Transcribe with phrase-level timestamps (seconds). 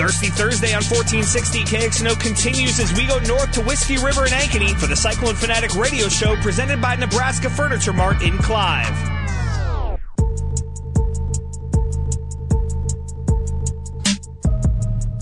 [0.00, 4.74] Thirsty Thursday on 1460 KXNO continues as we go north to Whiskey River and Ankeny
[4.74, 8.88] for the Cyclone Fanatic radio show presented by Nebraska Furniture Mart in Clive.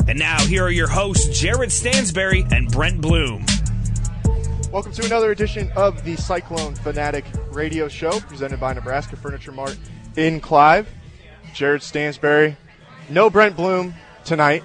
[0.07, 3.45] And now, here are your hosts, Jared Stansberry and Brent Bloom.
[4.71, 9.77] Welcome to another edition of the Cyclone Fanatic radio show presented by Nebraska Furniture Mart
[10.17, 10.89] in Clive.
[11.53, 12.57] Jared Stansberry.
[13.11, 13.93] No Brent Bloom
[14.29, 14.63] tonight.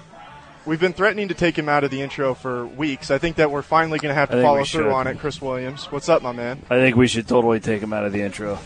[0.66, 3.10] We've been threatening to take him out of the intro for weeks.
[3.10, 5.18] I think that we're finally going to have to follow through on it.
[5.18, 6.62] Chris Williams, what's up, my man?
[6.70, 8.58] I think we should totally take him out of the intro.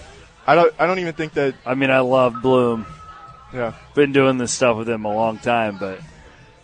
[0.47, 0.74] I don't.
[0.79, 1.55] I don't even think that.
[1.65, 2.87] I mean, I love Bloom.
[3.52, 3.74] Yeah.
[3.95, 6.01] Been doing this stuff with him a long time, but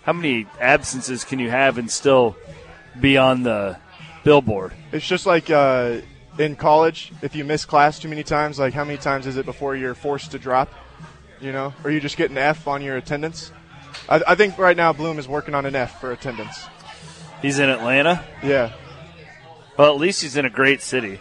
[0.03, 2.37] how many absences can you have and still
[3.01, 3.79] be on the
[4.25, 4.73] billboard?
[4.93, 6.01] It's just like uh,
[6.39, 9.47] in college, if you miss class too many times, like how many times is it
[9.47, 10.73] before you're forced to drop?
[11.41, 13.53] You know, or you just get an F on your attendance.
[14.09, 16.67] I, I think right now Bloom is working on an F for attendance.
[17.43, 18.25] He's in Atlanta.
[18.43, 18.73] Yeah.
[19.77, 21.19] Well, at least he's in a great city.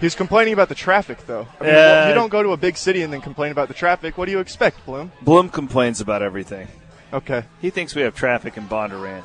[0.00, 1.46] He's complaining about the traffic, though.
[1.60, 2.08] I mean, Yeah.
[2.08, 4.16] you don't go to a big city and then complain about the traffic.
[4.16, 5.12] What do you expect, Bloom?
[5.22, 6.68] Bloom complains about everything.
[7.12, 9.24] Okay, He thinks we have traffic in Bondurant.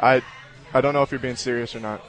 [0.00, 0.22] I,
[0.72, 2.02] I don't know if you're being serious or not.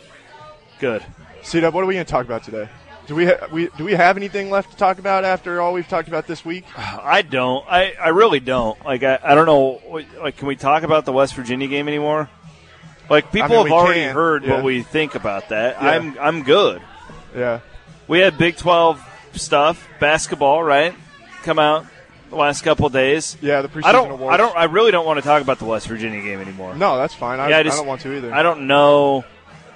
[0.79, 1.03] Good.
[1.43, 2.69] C Dub, what are we going to talk about today?
[3.09, 5.87] Do we, ha- we do we have anything left to talk about after all we've
[5.87, 6.63] talked about this week?
[6.77, 7.65] I don't.
[7.67, 8.79] I, I really don't.
[8.85, 9.81] Like, I, I don't know.
[10.21, 12.29] Like, can we talk about the West Virginia game anymore?
[13.09, 14.53] Like, people mean, have already can, heard yeah.
[14.57, 15.81] what we think about that.
[15.81, 15.89] Yeah.
[15.89, 16.83] I'm I'm good.
[17.35, 17.61] Yeah,
[18.07, 20.93] We had Big 12 stuff, basketball, right?
[21.41, 21.87] Come out
[22.29, 23.37] the last couple of days.
[23.41, 23.63] yeah.
[23.63, 24.11] The preseason I don't.
[24.11, 24.33] awards.
[24.35, 24.55] I don't.
[24.55, 26.75] I really don't want to talk about the West Virginia game anymore.
[26.75, 27.39] No, that's fine.
[27.39, 28.31] I, Yeah, I I, just- don't want to either.
[28.31, 29.25] I don't know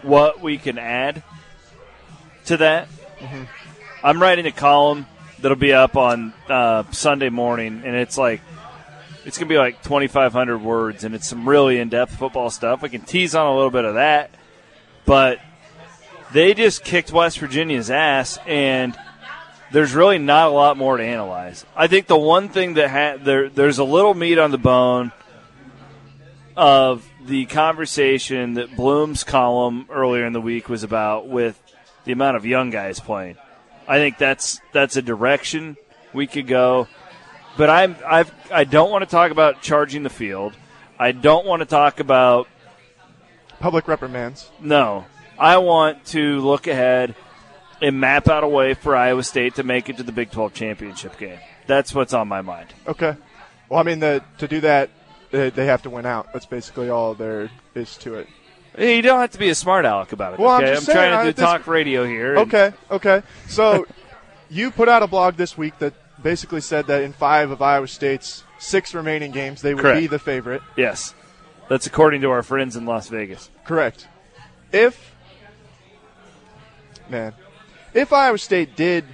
[0.04, 1.24] what we can add
[2.46, 2.90] to that.
[3.24, 3.44] Mm-hmm.
[4.06, 5.06] I'm writing a column
[5.40, 8.42] that'll be up on uh, Sunday morning, and it's like
[9.26, 12.82] it's gonna be like 2,500 words, and it's some really in-depth football stuff.
[12.82, 14.32] We can tease on a little bit of that,
[15.06, 15.40] but
[16.34, 18.98] they just kicked West Virginia's ass, and
[19.72, 21.66] there's really not a lot more to analyze.
[21.76, 25.14] I think the one thing that ha- there there's a little meat on the bone
[26.58, 31.63] of the conversation that Bloom's column earlier in the week was about with
[32.06, 33.38] the amount of young guys playing.
[33.88, 35.78] I think that's that's a direction
[36.14, 36.88] we could go.
[37.58, 40.54] But I'm I've I don't want to talk about charging the field.
[41.00, 42.48] I don't want to talk about
[43.60, 44.50] Public reprimands.
[44.62, 45.06] no.
[45.40, 47.16] I want to look ahead
[47.82, 50.54] and map out a way for Iowa State to make it to the Big 12
[50.54, 51.40] championship game.
[51.66, 52.68] That's what's on my mind.
[52.88, 53.16] Okay.
[53.68, 54.92] Well, I mean, the, to do that,
[55.32, 56.32] they, they have to win out.
[56.34, 58.28] That's basically all there is to it.
[58.78, 60.40] You don't have to be a smart aleck about it.
[60.40, 60.74] Well, I'm okay?
[60.74, 62.38] just saying, trying I- to do this- talk radio here.
[62.38, 63.22] Okay, okay.
[63.48, 63.86] So
[64.50, 67.88] you put out a blog this week that basically said that in five of Iowa
[67.88, 70.00] State's six remaining games, they would Correct.
[70.00, 70.62] be the favorite.
[70.78, 71.14] Yes.
[71.70, 73.50] That's according to our friends in Las Vegas.
[73.66, 74.08] Correct.
[74.72, 75.14] If
[77.10, 77.34] man,
[77.94, 79.06] if Iowa State did,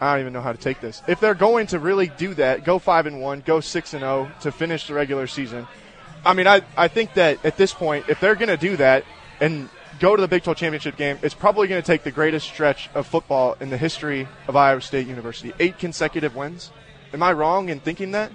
[0.00, 1.02] I don't even know how to take this.
[1.06, 4.30] If they're going to really do that, go five and one, go six and zero
[4.40, 5.66] to finish the regular season.
[6.24, 9.04] I mean, I I think that at this point, if they're going to do that
[9.40, 9.68] and
[9.98, 12.88] go to the Big 12 championship game, it's probably going to take the greatest stretch
[12.94, 15.52] of football in the history of Iowa State University.
[15.58, 16.70] Eight consecutive wins.
[17.12, 18.32] Am I wrong in thinking that?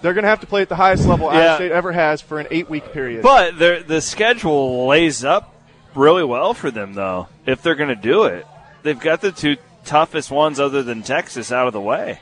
[0.00, 1.38] They're going to have to play at the highest level Yeah.
[1.38, 3.22] Iowa State ever has for an eight-week period.
[3.22, 5.54] But the schedule lays up
[5.94, 7.28] really well for them, though.
[7.46, 8.46] If they're going to do it,
[8.82, 12.20] they've got the two toughest ones other than Texas out of the way.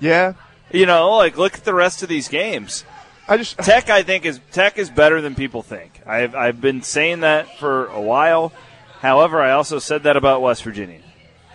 [0.00, 0.34] yeah,
[0.70, 2.84] You know, like look at the rest of these games.
[3.28, 6.00] I just Tech, I think, is Tech is better than people think.
[6.06, 8.52] I've I've been saying that for a while.
[9.00, 11.00] However, I also said that about West Virginia.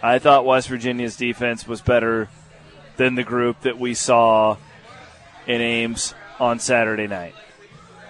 [0.02, 2.30] I thought West Virginia's defense was better
[2.98, 4.58] than the group that we saw
[5.48, 7.36] in Ames on Saturday night.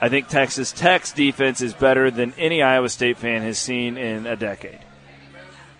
[0.01, 4.25] I think Texas Tech's defense is better than any Iowa State fan has seen in
[4.25, 4.79] a decade.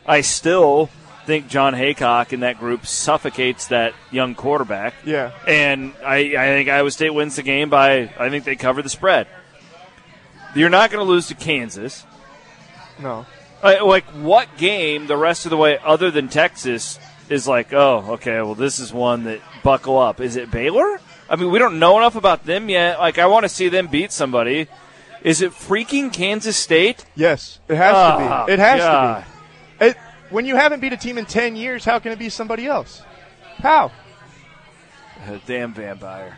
[0.05, 0.89] I still
[1.25, 4.93] think Jon Heacock in that group suffocates that young quarterback.
[5.05, 5.31] yeah.
[5.47, 8.89] And I, I think Iowa State wins the game by, I think they cover the
[8.89, 9.27] spread.
[10.55, 12.05] You're not going to lose to Kansas.
[12.99, 13.25] No.
[13.63, 16.99] Uh, Like, what game the rest of the way, other than Texas,
[17.29, 20.19] is like, oh, okay, well, this is one that buckle up?
[20.21, 20.99] Is it Baylor?
[21.29, 22.99] I mean, we don't know enough about them yet.
[22.99, 24.67] Like, I want to see them beat somebody.
[25.23, 27.05] Is it freaking Kansas State?
[27.15, 28.11] Yes, it has Oh,
[28.41, 28.53] to be.
[28.53, 29.19] It has God.
[29.23, 29.32] to be.
[30.33, 33.03] When you haven't beat a team in ten years, how can it be somebody else?
[33.57, 33.91] How?
[35.27, 36.35] Uh, Damn vampire.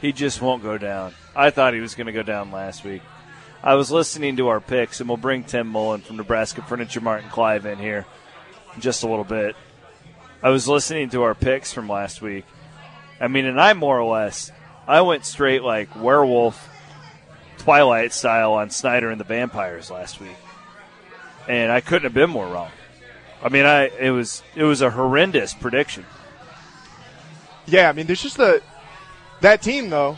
[0.00, 1.12] He just won't go down.
[1.36, 3.02] I thought he was going to go down last week.
[3.62, 7.22] I was listening to our picks, and we'll bring Tim Mullen from Nebraska Furniture Mart
[7.22, 8.06] in Clive in here
[8.74, 9.56] in just a little bit.
[10.42, 12.46] I was listening to our picks from last week,
[13.20, 14.52] I mean, and I more or less,
[14.88, 16.66] I went straight like werewolf,
[17.58, 20.36] Twilight style on Snyder and the Vampires last week,
[21.46, 22.70] and I couldn't have been more wrong.
[23.44, 26.06] I mean, I it was it was a horrendous prediction.
[27.66, 28.62] Yeah, I mean, there's just the
[29.40, 30.16] that team though.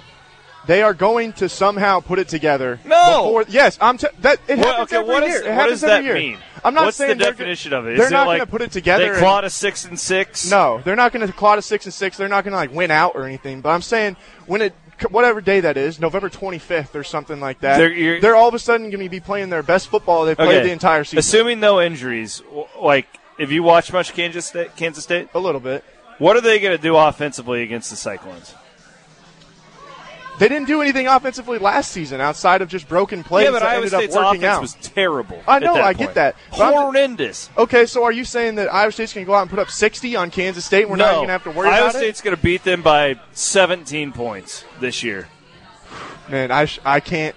[0.67, 2.81] They are going to somehow put it together.
[2.85, 3.23] No!
[3.27, 3.99] Before, yes, I'm.
[3.99, 5.37] T- that it Well, happens okay, every what year.
[5.37, 6.15] is- it what does every that year.
[6.15, 6.39] mean?
[6.65, 7.97] I'm not What's saying they're- definition of it?
[7.97, 9.13] They're it not like going to put it together.
[9.15, 10.51] They clawed a six and six.
[10.51, 12.17] No, they're not going to claw to six and six.
[12.17, 13.61] They're not going to like win out or anything.
[13.61, 14.75] But I'm saying when it
[15.11, 18.59] whatever day that is, November 25th or something like that, They're- they're, all of a
[18.59, 20.67] sudden going to be playing their best football they've played Okay.
[20.67, 21.19] the entire season.
[21.19, 23.07] Assuming no injuries, w- like
[23.39, 25.85] if you watch much Kansas State, Kansas State, a little bit.
[26.19, 28.55] what are they going to do offensively against the Cyclones?
[30.39, 33.69] They didn't do anything offensively last season outside of just broken plays yeah, but that
[33.69, 34.61] Iowa ended State's up working offense out.
[34.61, 35.43] was terrible.
[35.49, 36.15] I know, that I get point.
[36.17, 36.37] that.
[36.51, 37.49] But I'm Horrendous.
[37.57, 39.71] okay, so are you saying that Iowa State's going to go out and put up
[39.71, 40.91] 60 on Kansas State?
[40.91, 41.99] We're not no, even going to have to worry Iowa about State's it.
[41.99, 45.29] Iowa State's going to beat them by 17 points this year.
[46.29, 47.35] Man, I sh- I can't.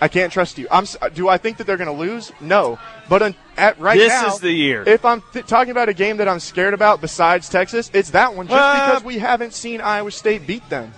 [0.00, 0.68] I can't trust you.
[0.70, 0.86] I'm.
[1.14, 2.30] Do I think that they're going to lose?
[2.40, 2.78] No.
[3.08, 4.84] But on, at right This now, is the year.
[4.86, 8.34] If I'm th- talking about a game that I'm scared about besides Texas, it's that
[8.34, 8.46] one.
[8.46, 10.92] Just Uh, because we haven't seen Iowa State beat them.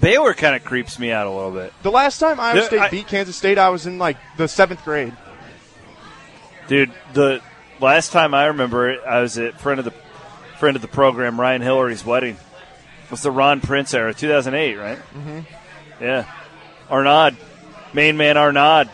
[0.00, 1.72] Baylor kind of creeps me out a little bit.
[1.82, 4.46] The last time Iowa The- State I- beat Kansas State, I was in like the
[4.46, 5.14] seventh grade.
[6.68, 7.40] Dude, the
[7.80, 9.92] last time I remember it, I was at friend of the
[10.58, 12.34] friend of the program, Ryan Hillary's wedding.
[13.04, 14.98] It was the Ron Prince era, 2008, right?
[14.98, 15.40] Mm-hmm.
[16.00, 16.26] Yeah.
[16.90, 17.30] Arnaud,
[17.92, 18.90] main man Arnaud,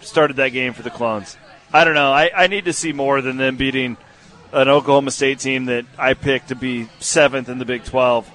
[0.00, 1.36] started that game for the Clones.
[1.72, 2.12] I don't know.
[2.12, 3.96] I, I need to see more than them beating
[4.52, 8.28] an Oklahoma State team that I picked to be seventh in the Big 12.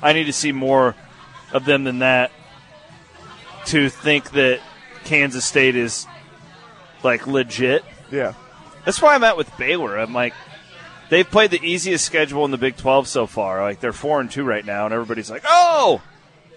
[0.00, 0.94] I need to see more
[1.52, 2.30] of them than that
[3.66, 4.60] to think that
[5.04, 6.06] Kansas State is
[7.02, 7.84] like legit.
[8.10, 8.34] Yeah.
[8.84, 9.96] That's why I'm at with Baylor.
[9.96, 10.34] I'm like,
[11.08, 13.60] they've played the easiest schedule in the Big 12 so far.
[13.62, 16.02] Like they're four and two right now, and everybody's like, "Oh,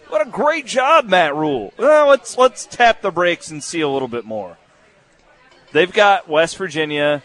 [0.09, 3.89] what a great job, Matt Rhule." Well, let's let's tap the brakes and see a
[3.89, 4.57] little bit more.
[5.71, 7.23] They've got West Virginia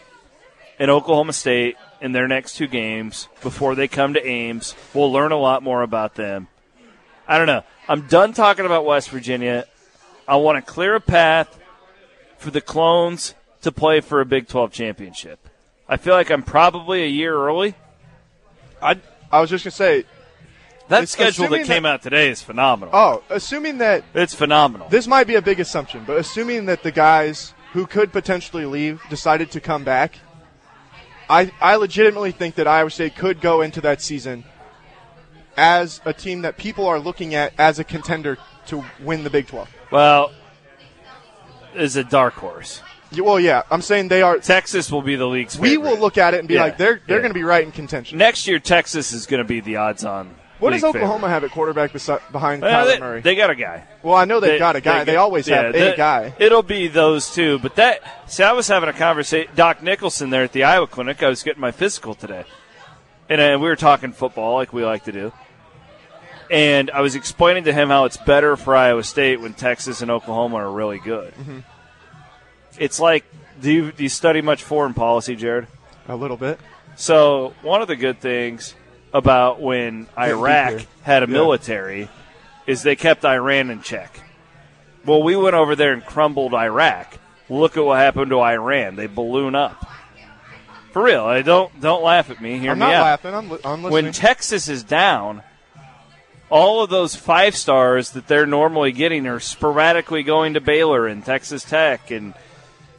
[0.77, 4.75] and Oklahoma State in their next two games before they come to Ames.
[4.93, 6.47] We'll learn a lot more about them.
[7.27, 7.63] I don't know.
[7.87, 9.65] I'm done talking about West Virginia.
[10.27, 11.59] I want to clear a path
[12.37, 15.39] for the clones to play for a Big 12 championship.
[15.87, 17.75] I feel like I'm probably a year early.
[18.81, 18.97] I
[19.31, 20.05] I was just gonna say.
[20.91, 22.93] That It's schedule that came that- out today is phenomenal.
[22.93, 24.89] Oh, assuming that it's phenomenal.
[24.89, 29.01] this might be a big assumption, but assuming that the guys who could potentially leave
[29.09, 30.19] decided to come back,
[31.29, 34.43] I I legitimately think that Iowa State could go into that season
[35.55, 39.47] as a team that people are looking at as a contender to win the Big
[39.47, 39.69] 12.
[39.91, 40.31] well,
[41.73, 42.81] is a dark horse.
[43.17, 44.39] Well, yeah, I'm saying they are.
[44.39, 46.99] Texas will be the league's We will look at it and be Yeah, like, they're
[47.07, 47.21] they're yeah.
[47.21, 48.17] going to be right in contention.
[48.17, 50.35] Next year, Texas is going to be the odds-on.
[50.61, 51.29] What does Oklahoma favorite.
[51.29, 53.21] have at quarterback besi- behind Well, Kyler they, Murray?
[53.21, 53.83] they got a guy.
[54.03, 55.03] well, I know they've got a guy.
[55.03, 56.33] They, always yeah, have a guy.
[56.39, 57.59] It'll be those two.
[57.59, 59.51] But that see, I was having a conversation.
[59.55, 61.21] Doc Nicholson there at the Iowa clinic.
[61.23, 62.45] I was getting my physical today,
[63.29, 65.33] and uh, we were talking football like we like to do.
[66.49, 70.11] And I was explaining to him how it's better for Iowa State when Texas and
[70.11, 71.33] Oklahoma are really good.
[71.33, 71.59] Mm-hmm.
[72.77, 73.25] It's like
[73.61, 75.67] do you, do you study much foreign policy, Jared?
[76.07, 76.59] A little bit.
[76.95, 78.75] So one of the good things
[79.13, 81.33] about when Iraq had a Yeah.
[81.33, 82.09] military
[82.67, 84.19] is they kept Iran in check.
[85.05, 87.17] Well, we went over there and crumbled Iraq.
[87.49, 88.95] Look at what happened to Iran.
[88.95, 89.85] They balloon up.
[90.93, 91.23] For real.
[91.25, 92.59] I don't don't laugh at me.
[92.59, 93.03] Hear I'm me not out.
[93.03, 93.33] laughing.
[93.33, 93.91] I'm, I'm listening.
[93.91, 95.41] When Texas is down,
[96.49, 101.25] all of those five stars that they're normally getting are sporadically going to Baylor and
[101.25, 102.33] Texas Tech and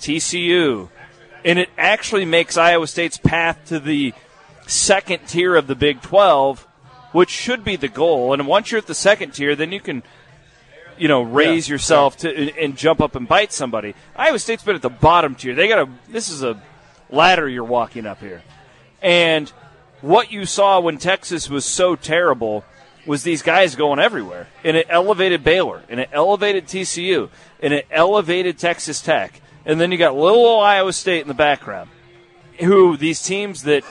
[0.01, 0.89] TCU.
[1.45, 4.15] And it actually makes Iowa State's path to the
[4.73, 6.67] second tier of the Big 12,
[7.13, 8.33] which should be the goal.
[8.33, 10.03] And once you're at the second tier, then you can,
[10.99, 11.75] you know, raise Yeah.
[11.75, 13.95] yourself to and, and jump up and bite somebody.
[14.17, 15.55] Iowa State's been at the bottom tier.
[15.55, 16.61] They got a this is a
[17.11, 18.43] ladder you're walking up here.
[19.03, 19.51] And
[20.01, 22.65] what you saw when Texas was so terrible
[23.05, 24.49] was these guys going everywhere.
[24.65, 29.41] And it elevated Baylor, and it elevated TCU, and it elevated Texas Tech.
[29.67, 31.91] And then you got little old Iowa State in the background,
[32.61, 33.85] who these teams that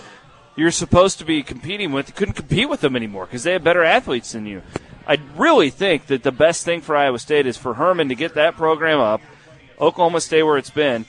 [0.55, 3.83] you're supposed to be competing with couldn't compete with them anymore because they have better
[3.83, 4.61] athletes than you.
[5.07, 8.35] I really think that the best thing for Iowa State is for Herman to get
[8.35, 9.21] that program up,
[9.79, 11.05] Oklahoma stay where it's been,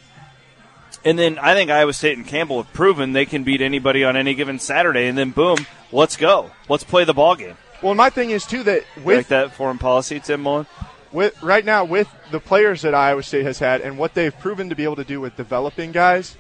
[1.05, 4.17] and then I think Iowa State and Campbell have proven they can beat anybody on
[4.17, 6.51] any given Saturday, and then boom, let's go.
[6.69, 7.57] Let's play the ball game.
[7.83, 10.67] well, my thing is too that with like that foreign policy, Tim Mullen.
[11.11, 14.69] with right now with the players that Iowa State has had and what they've proven
[14.71, 16.37] to be able to do with developing guys,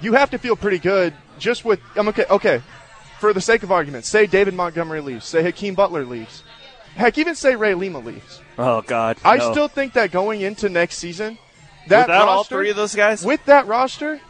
[0.00, 2.62] you have to feel pretty good just with I'm okay okay.
[3.20, 6.42] for the sake of argument, say David Montgomery leaves, say Hakeem Butler leaves,
[6.96, 8.40] heck, even say Ray Lima leaves.
[8.58, 9.50] Oh God, I no.
[9.52, 11.38] still think that going into next season,
[11.88, 13.24] that without all three of those guys.
[13.24, 14.20] with that roster,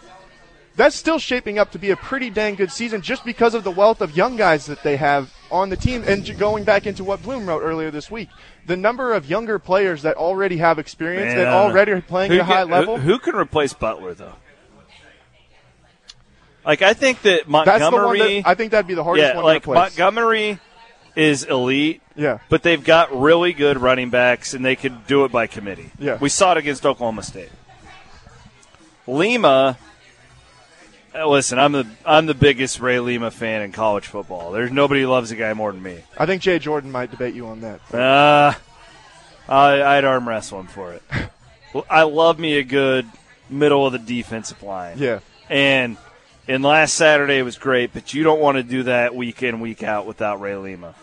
[0.77, 3.71] that's still shaping up to be a pretty dang good season just because of the
[3.71, 6.03] wealth of young guys that they have on the team.
[6.07, 8.31] And going back into what Bloom wrote earlier this week,
[8.67, 11.73] the number of younger players that already have experience, Man, that I don't know.
[11.75, 12.97] already are playing Who at a high can- who- level.
[12.99, 14.35] Who, can replace Butler though?
[16.64, 18.40] Like I think that that's the one Montgomery.
[18.42, 19.66] that I think that'd be the hardest yeah, one like.
[19.66, 20.59] Montgomery
[21.16, 22.00] is elite.
[22.16, 25.90] yeah, But they've got really good running backs, and they could do it by committee.
[25.99, 26.19] Yeah.
[26.21, 27.50] We saw it against Oklahoma State.
[29.07, 29.76] Lima,
[31.14, 34.52] uh, listen, I'm the I'm the biggest Ray Lima fan in college football.
[34.52, 35.99] There's nobody who loves the guy more than me.
[36.16, 37.81] I think Jay Jordan might debate you on that.
[37.92, 38.54] Uh,
[39.49, 41.02] I, I'd arm wrestle him for it.
[41.90, 43.07] I love me a good
[43.50, 44.99] middle of the defensive line.
[44.99, 45.97] Yeah, And
[46.49, 49.83] and last Saturday was great, but you don't want to do that week in week
[49.83, 50.95] out without Ray Lima.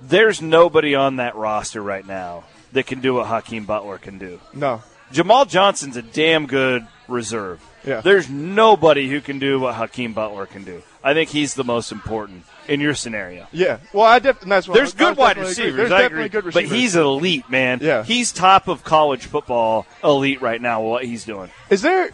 [0.00, 4.40] There's nobody on that roster right now that can do what Hakeem Butler can do.
[4.54, 7.60] no, Jamal Johnson's a damn good reserve.
[7.84, 8.00] Yeah.
[8.00, 10.82] There's nobody who can do what Hakeem Butler can do.
[11.02, 13.46] I think he's the most important in your scenario.
[13.52, 13.78] yeah.
[13.92, 15.64] Well, I def- and that's what There's I good was wide definitely agree.
[15.64, 15.76] receivers.
[15.76, 16.40] There's I definitely agree.
[16.40, 16.78] good but receivers.
[16.78, 17.78] he's elite, man.
[17.82, 18.04] Yeah.
[18.04, 20.82] He's top of college football elite right now.
[20.82, 21.50] What he's doing.
[21.70, 22.10] Is there?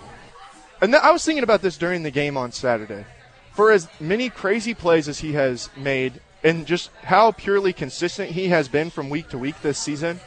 [0.80, 3.04] And th- I was thinking about this during the game on Saturday.
[3.52, 8.49] For as many crazy plays as he has made, and just how purely consistent he
[8.49, 10.21] has been from week to week this season,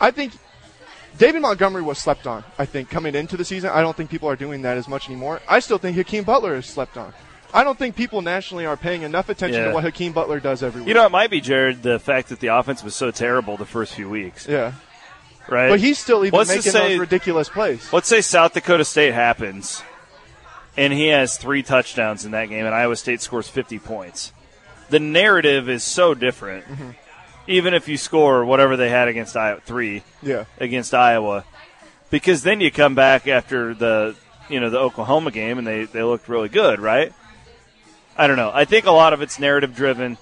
[0.00, 0.32] I think
[1.18, 2.44] David Montgomery was slept on.
[2.58, 5.08] I think coming into the season, I don't think people are doing that as much
[5.08, 5.40] anymore.
[5.48, 7.12] I still think Hakeem Butler is slept on.
[7.52, 9.68] I don't think people nationally are paying enough attention Yeah.
[9.68, 10.88] to what Hakeem Butler does every week.
[10.88, 13.64] You know, it might be Jared the fact that the offense was so terrible the
[13.66, 14.74] first few weeks, yeah,
[15.50, 15.68] right?
[15.68, 17.92] but he's still even Let's making say- those ridiculous plays.
[17.92, 19.82] Let's say South Dakota State happens,
[20.76, 24.32] and he has three touchdowns in that game, and Iowa State scores 50 points.
[24.90, 26.64] The narrative is so different.
[26.66, 26.90] Mm-hmm.
[27.46, 31.44] Even if you score whatever they had against Iowa, three Yeah, against Iowa,
[32.10, 34.14] because then you come back after the
[34.48, 37.12] you know the Oklahoma game, and they they looked really good, right?
[38.16, 38.50] I don't know.
[38.52, 40.18] I think a lot of it's narrative driven.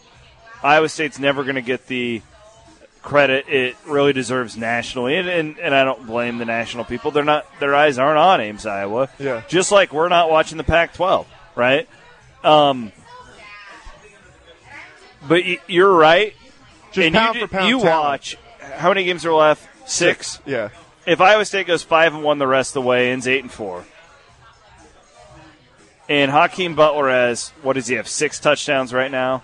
[0.63, 2.23] Iowa State's never going to get the
[3.02, 7.11] credit it really deserves nationally, and, and and I don't blame the national people.
[7.11, 9.09] They're not their eyes aren't on Ames, Iowa.
[9.19, 9.43] Yeah.
[9.49, 11.26] Just like we're not watching the Pac-12,
[11.57, 11.88] right?
[12.45, 12.93] Um,
[15.26, 16.35] but y- you're right.
[16.93, 17.69] just and pound you, for pound.
[17.69, 18.05] you talent.
[18.05, 18.37] watch
[18.76, 19.67] how many games are left?
[19.90, 20.38] Six.
[20.45, 20.69] Yeah,
[21.07, 23.50] If Iowa State goes five and one the rest of the way, ends eight and
[23.50, 23.85] four,
[26.09, 28.07] and Hakeem Butler has what does he have?
[28.09, 29.43] Six touchdowns right now,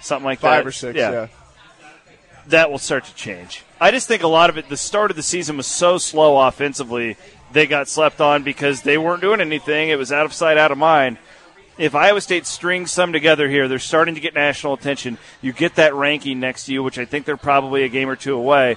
[0.00, 0.48] something like that.
[0.58, 0.96] five or six.
[0.96, 1.26] yeah.
[2.50, 3.64] That will start to change.
[3.80, 4.68] I just think a lot of it.
[4.68, 7.16] The start of the season was so slow offensively.
[7.52, 9.88] They got slept on because they weren't doing anything.
[9.88, 11.18] It was out of sight, out of mind.
[11.78, 15.16] If Iowa State strings some together here, they're starting to get national attention.
[15.40, 18.16] You get that ranking next to you, which I think they're probably a game or
[18.16, 18.76] two away.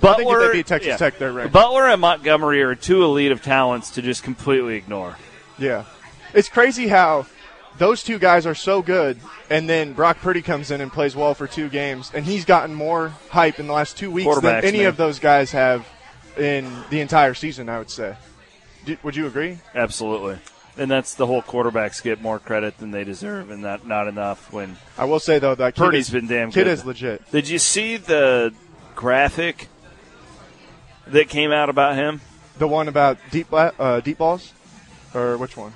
[0.00, 0.96] Butler, I think if they beat Texas yeah.
[0.96, 1.52] Tech, they're ranked.
[1.52, 5.16] Butler and Montgomery are two elite of talents to just completely ignore.
[5.58, 5.84] Yeah.
[6.32, 7.26] It's crazy how
[7.78, 9.18] those two guys are so good,
[9.50, 12.74] and then Brock Purdy comes in and plays well for two games, and he's gotten
[12.74, 14.86] more hype in the last two weeks than any man.
[14.88, 15.86] of those guys have
[16.36, 18.16] in the entire season, I would say.
[18.84, 19.58] Do, would you agree?
[19.74, 20.38] Absolutely.
[20.76, 24.52] And that's the whole quarterbacks get more credit than they deserve, and that not enough
[24.52, 26.68] when I will say, though, that Purdy's is, been damn kid good.
[26.68, 27.30] is legit.
[27.30, 28.54] Did you see the
[28.94, 29.68] graphic
[31.06, 32.20] that came out about him?
[32.58, 34.52] The one about deep, uh, deep balls?
[35.14, 35.74] Or which one?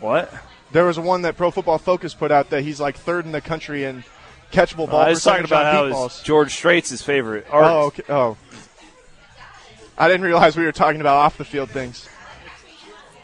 [0.00, 0.32] What?
[0.72, 3.40] There was one that Pro Football Focus put out that he's like third in the
[3.40, 4.04] country in
[4.52, 6.22] catchable ball I was talking about how deep balls.
[6.22, 7.46] George Strait's his favorite.
[7.52, 8.02] Or, Oh, okay.
[8.08, 8.36] Oh.
[9.98, 12.08] I didn't realize we were talking about off the field things.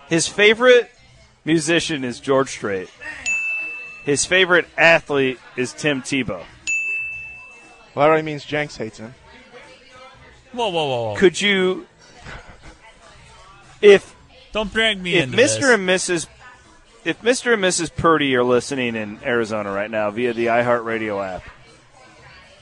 [0.08, 0.90] His favorite
[1.44, 2.88] musician is George Strait.
[4.04, 6.28] His favorite athlete is Tim Tebow.
[6.38, 6.44] Well,
[7.96, 9.14] that already means Jenks hates him.
[10.52, 11.16] Whoa, whoa, whoa, whoa!
[11.16, 11.86] Could you,
[13.80, 14.14] if
[14.52, 15.36] Don't drag me if Mr.
[15.36, 15.64] this.
[15.64, 16.26] and Mrs.
[17.04, 17.54] If Mr.
[17.54, 17.92] and Mrs.
[17.92, 21.42] Purdy are listening in Arizona right now via the iHeartRadio app,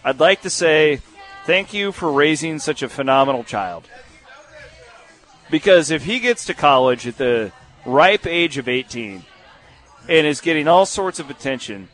[0.02, 1.02] I'd like to say
[1.44, 3.86] thank you for raising such a phenomenal child.
[5.50, 7.52] Because if he gets to college at the
[7.84, 9.24] ripe age of 18
[10.08, 11.88] and is getting all sorts of attention,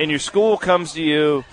[0.00, 1.44] and your school comes to you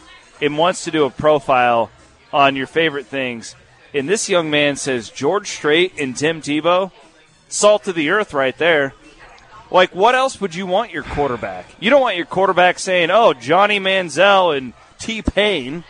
[0.41, 1.91] and wants to do a profile
[2.34, 3.55] on your favorite things,
[3.94, 6.91] and this young man says George Strait and Tim Tebow,
[7.48, 8.96] salt of the earth right there.
[9.72, 11.65] Like, what else would you want your quarterback?
[11.79, 15.84] You don't want your quarterback saying, "Oh, Johnny Manziel and T Pain."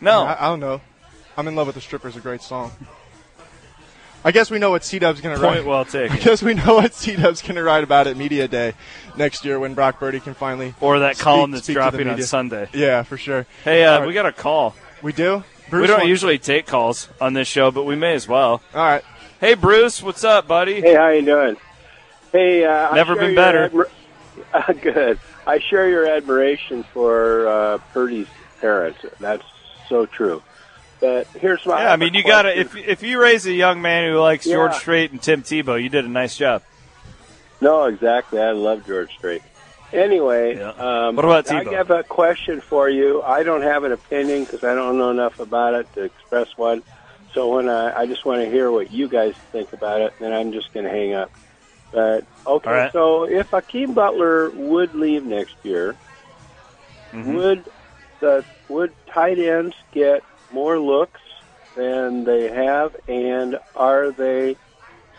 [0.00, 0.80] No, I, I don't know.
[1.36, 2.72] I'm in love with the stripper is a great song.
[4.22, 5.54] I guess we know what C Dub's going to write.
[5.54, 6.16] Point well I taken.
[6.18, 8.74] guess we know what C Dub's going to write about at Media Day
[9.16, 10.74] next year when Brock Purdy can finally.
[10.80, 12.22] Or that speak- column that's speak to the dropping on.
[12.22, 12.68] Sunday.
[12.74, 13.46] Yeah, for sure.
[13.64, 14.06] Hey, uh, All right.
[14.06, 14.74] we got a call.
[15.02, 15.42] We do?
[15.70, 18.60] Bruce we don't wa- usually take calls on this show, but we may as well.
[18.74, 19.02] All right.
[19.40, 20.80] Hey, Bruce, what's up, buddy?
[20.82, 21.56] Hey, how you doing?
[22.32, 23.68] Hey, uh, Never been better.
[23.68, 23.90] admir-
[24.54, 25.18] uh, good.
[25.46, 28.28] I share your admiration for uh, Purdy's
[28.60, 28.98] parents.
[29.18, 29.44] That's
[29.88, 30.42] so true.
[31.00, 31.82] But here's my.
[31.82, 34.46] Yeah, I mean, you got to if if you raise a young man who likes
[34.46, 34.56] Yeah.
[34.56, 36.62] George Strait and Tim Tebow, you did a nice job.
[37.60, 38.40] No, exactly.
[38.40, 39.42] I love George Strait.
[39.92, 40.68] Anyway, Yeah.
[41.08, 41.68] um, What about Tebow?
[41.72, 43.22] I have a question for you.
[43.22, 46.82] I don't have an opinion because I don't know enough about it to express one.
[47.34, 50.32] So when I, I just want to hear what you guys think about it, then
[50.32, 51.30] I'm just going to hang up.
[51.92, 52.92] But okay, All right.
[52.92, 55.96] so if Akeem Butler would leave next year,
[57.12, 57.34] Mhm.
[57.34, 57.64] would
[58.20, 61.20] the would tight ends get more looks
[61.74, 64.56] than they have, and are they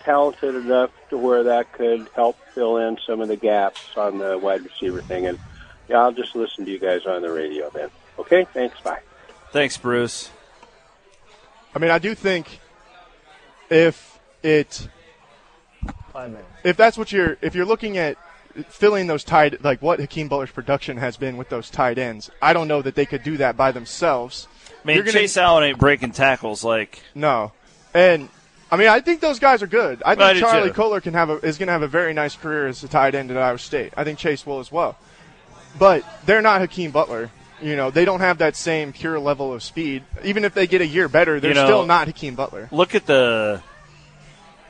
[0.05, 4.37] talented enough to where that could help fill in some of the gaps on the
[4.37, 5.27] wide receiver thing?
[5.27, 5.37] And
[5.89, 7.89] yeah, I'll just listen to you guys on the radio then.
[8.19, 8.79] Okay, thanks.
[8.81, 8.99] Bye.
[9.51, 10.29] Thanks, Bruce.
[11.75, 12.59] I mean, I do think
[13.69, 14.87] if it
[16.63, 18.17] if that's what you're if you're looking at
[18.67, 22.53] filling those tight like what Hakeem Butler's production has been with those tight ends, I
[22.53, 24.47] don't know that they could do that by themselves.
[24.83, 27.51] Man, You're gonna- Chase Allen ain't breaking tackles like No,
[27.93, 28.29] and
[28.71, 30.01] I mean I think those guys are good.
[30.05, 30.73] I I think do Charlie too.
[30.73, 33.15] Kolar can have a, is going to have a very nice career as a tight
[33.15, 33.93] end at Iowa State.
[33.95, 34.97] I think Chase will as well,
[35.79, 37.29] but they're not Hakeem Butler.
[37.61, 40.03] You know, they don't have that same pure level of speed.
[40.23, 42.67] Even if they get a year better, they're You know- still not Hakeem Butler.
[42.71, 43.61] look at the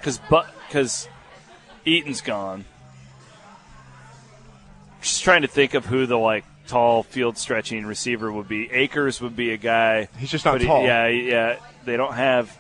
[0.01, 1.07] because but because
[1.85, 2.65] Eaton's gone.
[5.01, 8.69] Just trying to think of who the like tall field stretching receiver would be.
[8.71, 10.07] Akers would be a guy.
[10.17, 10.83] He's just not he- tall.
[10.83, 11.55] yeah, yeah.
[11.85, 12.55] They don't have.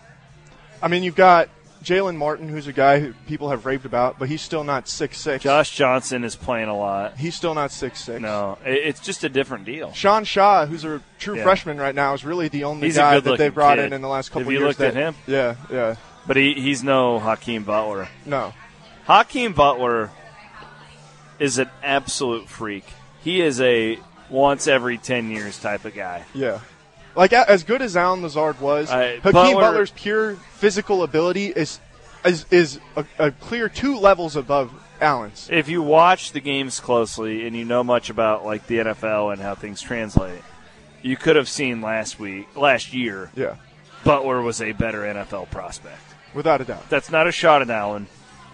[0.81, 1.49] I mean, you've got
[1.83, 5.19] Jalen Martin, who's a guy who people have raved about, but he's still not six
[5.19, 5.43] six.
[5.43, 7.17] Josh Johnson is playing a lot.
[7.17, 8.19] he's still not six six.
[8.19, 9.93] No, it, it's just a different deal.
[9.93, 11.43] Sean Shaw, who's a true Yeah.
[11.43, 13.85] freshman right now, is really the only He's guy that they've brought kid.
[13.85, 14.67] in in the last couple Have you years.
[14.79, 15.13] looked at him?
[15.27, 15.95] Yeah, yeah.
[16.27, 18.07] But he, he's no Hakeem Butler.
[18.25, 18.53] No,
[19.05, 20.11] Hakeem Butler
[21.39, 22.85] is an absolute freak.
[23.23, 26.23] He is a once every 10 years type of guy.
[26.33, 26.59] yeah.
[27.13, 31.79] Like as good as Allen Lazard was, I- Hakeem Butler- Butler's pure physical ability is
[32.23, 35.49] is, is a, a clear two levels above Allen's.
[35.51, 39.41] If you watch the games closely and you know much about like the NFL and
[39.41, 40.41] how things translate,
[41.01, 43.55] you could have seen last week, last year, Yeah,
[44.05, 46.10] Butler was a better NFL prospect.
[46.33, 46.89] Without a doubt.
[46.89, 48.07] That's not a shot at Allen.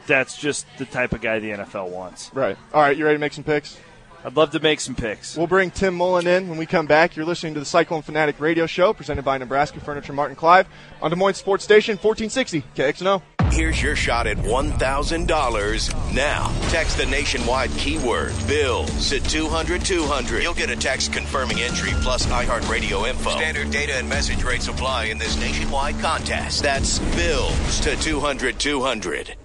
[0.08, 2.32] That's just the type of guy the NFL wants.
[2.34, 2.58] Right.
[2.74, 3.78] All right, you ready to make some picks?
[4.24, 5.38] I'd love to make some picks.
[5.38, 7.16] We'll bring Tim Mullen in when we come back.
[7.16, 10.68] You're listening to the Cyclone Fanatic Radio Show presented by Nebraska Furniture Mart in Clive
[11.02, 13.37] on Des Moines Sports Station 1460 KXNO.
[13.52, 16.54] Here's your shot at $1,000 now.
[16.70, 20.44] Text the nationwide keyword BILLS to 200 200.
[20.44, 23.32] You'll get a text confirming entry plus iHeartRadio info.
[23.32, 26.62] Standard data and message rates apply in this nationwide contest.
[26.62, 29.36] That's BILLS to 200 200.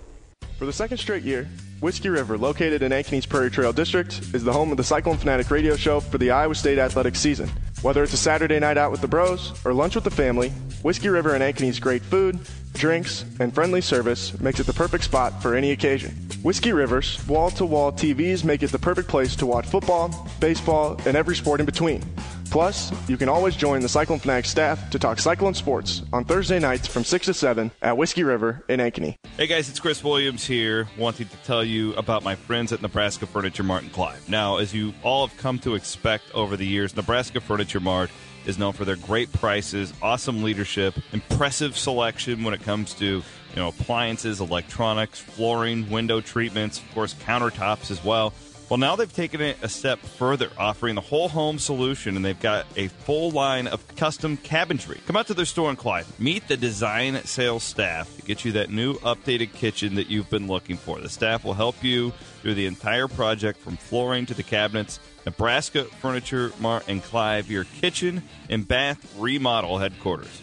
[0.58, 1.48] For the second straight year,
[1.80, 5.50] Whiskey River, located in Ankeny's Prairie Trail District, is the home of the Cyclone Fanatic
[5.50, 7.50] radio show for the Iowa State athletics season.
[7.82, 10.50] Whether it's a Saturday night out with the bros or lunch with the family,
[10.82, 12.38] Whiskey River and Ankeny's great food,
[12.74, 16.10] drinks, and friendly service makes it the perfect spot for any occasion.
[16.42, 21.00] Whiskey River's wall to wall TVs make it the perfect place to watch football, baseball,
[21.06, 22.02] and every sport in between.
[22.50, 26.58] Plus, you can always join the Cyclone Fanatic staff to talk Cyclone sports on Thursday
[26.58, 29.16] nights from 6 to 7 at Whiskey River in Ankeny.
[29.38, 33.26] Hey guys, it's Chris Williams here, wanting to tell you about my friends at Nebraska
[33.26, 34.28] Furniture Mart and Clive.
[34.28, 38.10] Now, as you all have come to expect over the years, Nebraska Furniture Mart
[38.46, 43.22] is known for their great prices, awesome leadership, impressive selection when it comes to you
[43.56, 48.32] know appliances, electronics, flooring, window treatments, of course countertops as well.
[48.72, 52.40] Well, now they've taken it a step further, offering the whole home solution, and they've
[52.40, 55.04] got a full line of custom cabinetry.
[55.04, 56.18] Come out to their store in Clive.
[56.18, 60.46] Meet the design sales staff to get you that new updated kitchen that you've been
[60.46, 60.98] looking for.
[60.98, 65.00] The staff will help you through the entire project from flooring to the cabinets.
[65.26, 70.40] Nebraska Furniture Mart and Clive, your kitchen and bath remodel headquarters.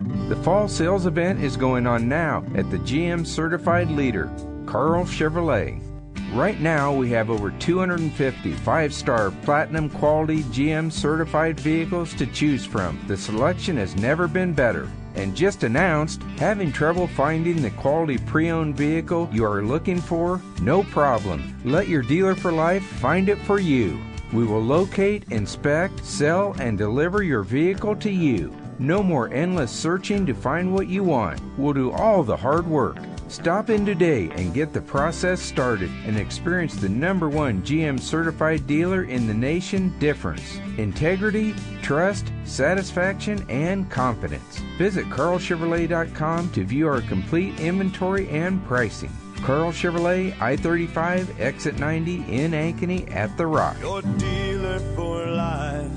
[0.00, 4.28] The fall sales event is going on now at the GM certified leader,
[4.66, 5.85] Carl Chevrolet.
[6.32, 12.66] Right now, we have over 250 five star platinum quality GM certified vehicles to choose
[12.66, 13.00] from.
[13.06, 14.90] The selection has never been better.
[15.14, 20.42] And just announced, having trouble finding the quality pre owned vehicle you are looking for?
[20.60, 21.58] No problem.
[21.64, 23.98] Let your dealer for life find it for you.
[24.32, 28.54] We will locate, inspect, sell, and deliver your vehicle to you.
[28.78, 31.40] No more endless searching to find what you want.
[31.56, 32.98] We'll do all the hard work.
[33.28, 38.66] Stop in today and get the process started and experience the number one GM certified
[38.68, 40.58] dealer in the nation difference.
[40.78, 44.58] Integrity, trust, satisfaction, and confidence.
[44.78, 49.10] Visit carlchevrolet.com to view our complete inventory and pricing.
[49.42, 53.76] Carl Chevrolet, I 35, exit 90 in Ankeny at The Rock.
[53.80, 55.90] Your dealer for life,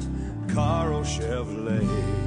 [0.54, 2.19] Carl Chevrolet.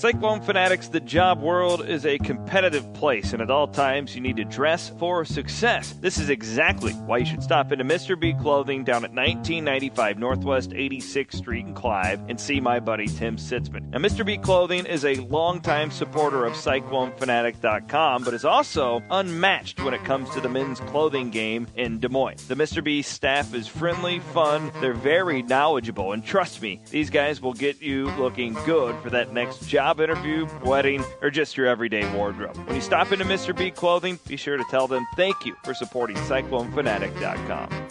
[0.00, 4.38] Cyclone Fanatics, the job world is a competitive place, and at all times you need
[4.38, 5.92] to dress for success.
[6.00, 8.18] This is exactly why you should stop into Mr.
[8.18, 13.36] B Clothing down at 1995 Northwest 86th Street in Clive and see my buddy Tim
[13.36, 13.90] Sitzman.
[13.90, 14.24] Now, Mr.
[14.24, 20.30] B Clothing is a longtime supporter of CycloneFanatic.com, but is also unmatched when it comes
[20.30, 22.48] to the men's clothing game in Des Moines.
[22.48, 22.82] The Mr.
[22.82, 27.82] B staff is friendly, fun, they're very knowledgeable, and trust me, these guys will get
[27.82, 32.56] you looking good for that next job job interview, wedding, or just your everyday wardrobe.
[32.66, 33.56] When you stop into Mr.
[33.56, 37.88] B Clothing, be sure to tell them thank you for supporting CycloneFanatic.com.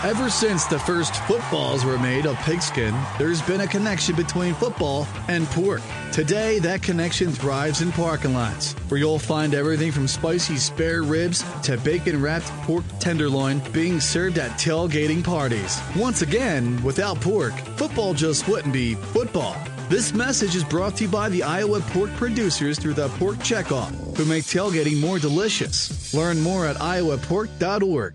[0.04, 5.06] Ever since the first footballs were made of pigskin, there's been a connection between football
[5.28, 5.80] and pork.
[6.10, 11.44] Today, that connection thrives in parking lots, where you'll find everything from spicy spare ribs
[11.62, 15.80] to bacon wrapped pork tenderloin being served at tailgating parties.
[15.94, 19.56] Once again, without pork, football just wouldn't be football.
[19.88, 24.16] This message is brought to you by the Iowa pork producers through the Pork Checkoff,
[24.16, 26.12] who make tailgating more delicious.
[26.12, 28.14] Learn more at iowapork.org.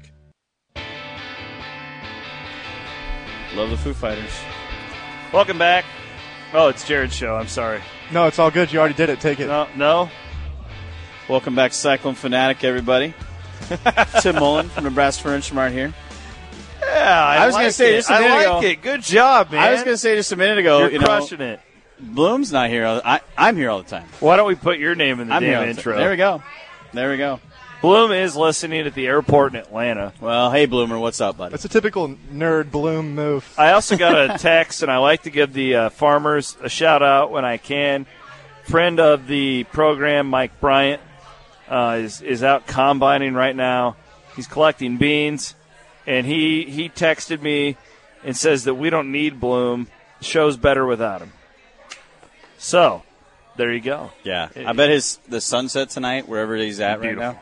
[3.58, 4.30] Love the Foo Fighters.
[5.34, 5.84] Welcome back.
[6.54, 7.36] Oh, it's Jared's show.
[7.36, 7.82] I'm sorry.
[8.12, 8.72] No, it's all good.
[8.72, 9.20] You already did it.
[9.20, 9.48] Take it.
[9.48, 10.12] No, no.
[11.28, 13.16] Welcome back to Cyclone Fanatic, everybody.
[14.22, 15.92] Tim Mullen from Nebraska Furniture Mart here.
[16.82, 17.98] Yeah, I, I was like going to say it.
[17.98, 18.62] just a I minute like ago.
[18.62, 18.82] it.
[18.84, 19.60] Good job, man.
[19.64, 20.82] I was going to say just a minute ago.
[20.82, 21.60] You're you know, crushing it.
[22.00, 22.86] Bloom's not here.
[22.86, 24.08] I, I'm here all the time.
[24.20, 25.78] Why don't we put your name in the I'm here damn all the time.
[25.80, 25.98] intro?
[25.98, 26.44] There we go.
[26.94, 27.40] There we go.
[27.82, 30.12] Bloom is listening at the airport in Atlanta.
[30.20, 31.52] Well, hey Bloomer, what's up, buddy?
[31.52, 33.54] That's a typical nerd Bloom move.
[33.56, 37.04] I also got a text, and I like to give the uh, farmers a shout
[37.04, 38.08] out when I can.
[38.64, 41.02] Friend of the program, Mike Bryant,
[41.70, 43.96] uh, is is out combining right now.
[44.36, 45.54] He's collecting beans,
[46.08, 47.78] and he he texted me
[48.24, 49.88] and says that we don't need Bloom.
[50.18, 51.32] The show's better without him.
[52.58, 53.04] So,
[53.56, 54.12] there you go.
[54.24, 57.40] Yeah, I bet his the sunset tonight, wherever he's at right now.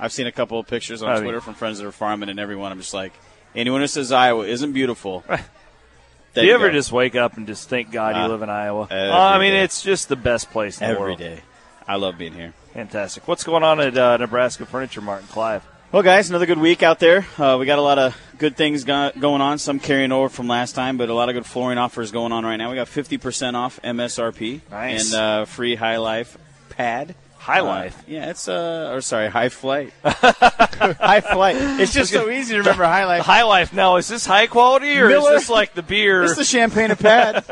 [0.00, 2.28] I've seen a couple of pictures on I mean- Twitter from friends that are farming,
[2.30, 2.72] and everyone.
[2.72, 3.12] I'm just like,
[3.54, 5.22] anyone who says Iowa isn't beautiful.
[6.34, 6.74] Do you you ever go.
[6.74, 8.86] just wake up and just thank God Uh, you live in Iowa?
[8.90, 9.62] Uh, I mean, day.
[9.62, 11.18] it's just the best place in the world.
[11.18, 11.40] day?
[11.88, 12.52] I love being here.
[12.72, 13.26] Fantastic.
[13.26, 15.66] What's going on at uh, Nebraska Furniture Mart in Clive?
[15.90, 17.26] Well, guys, another good week out there.
[17.36, 19.58] Uh, we got a lot of good things go- going on.
[19.58, 22.44] Some carrying over from last time, but a lot of good flooring offers going on
[22.46, 22.70] right now.
[22.70, 25.12] We got 50% off MSRP Nice.
[25.12, 27.16] and uh, free High Life pad.
[27.40, 28.04] High Uh, Life?
[28.06, 29.92] yeah, it's uh, or sorry, High Flight.
[30.04, 31.56] high Flight.
[31.80, 33.22] It's just so easy to remember High Life.
[33.24, 33.72] High Life.
[33.72, 36.22] Now, is this high quality or Miller- is this like the beer?
[36.24, 37.44] It's the champagne of pad.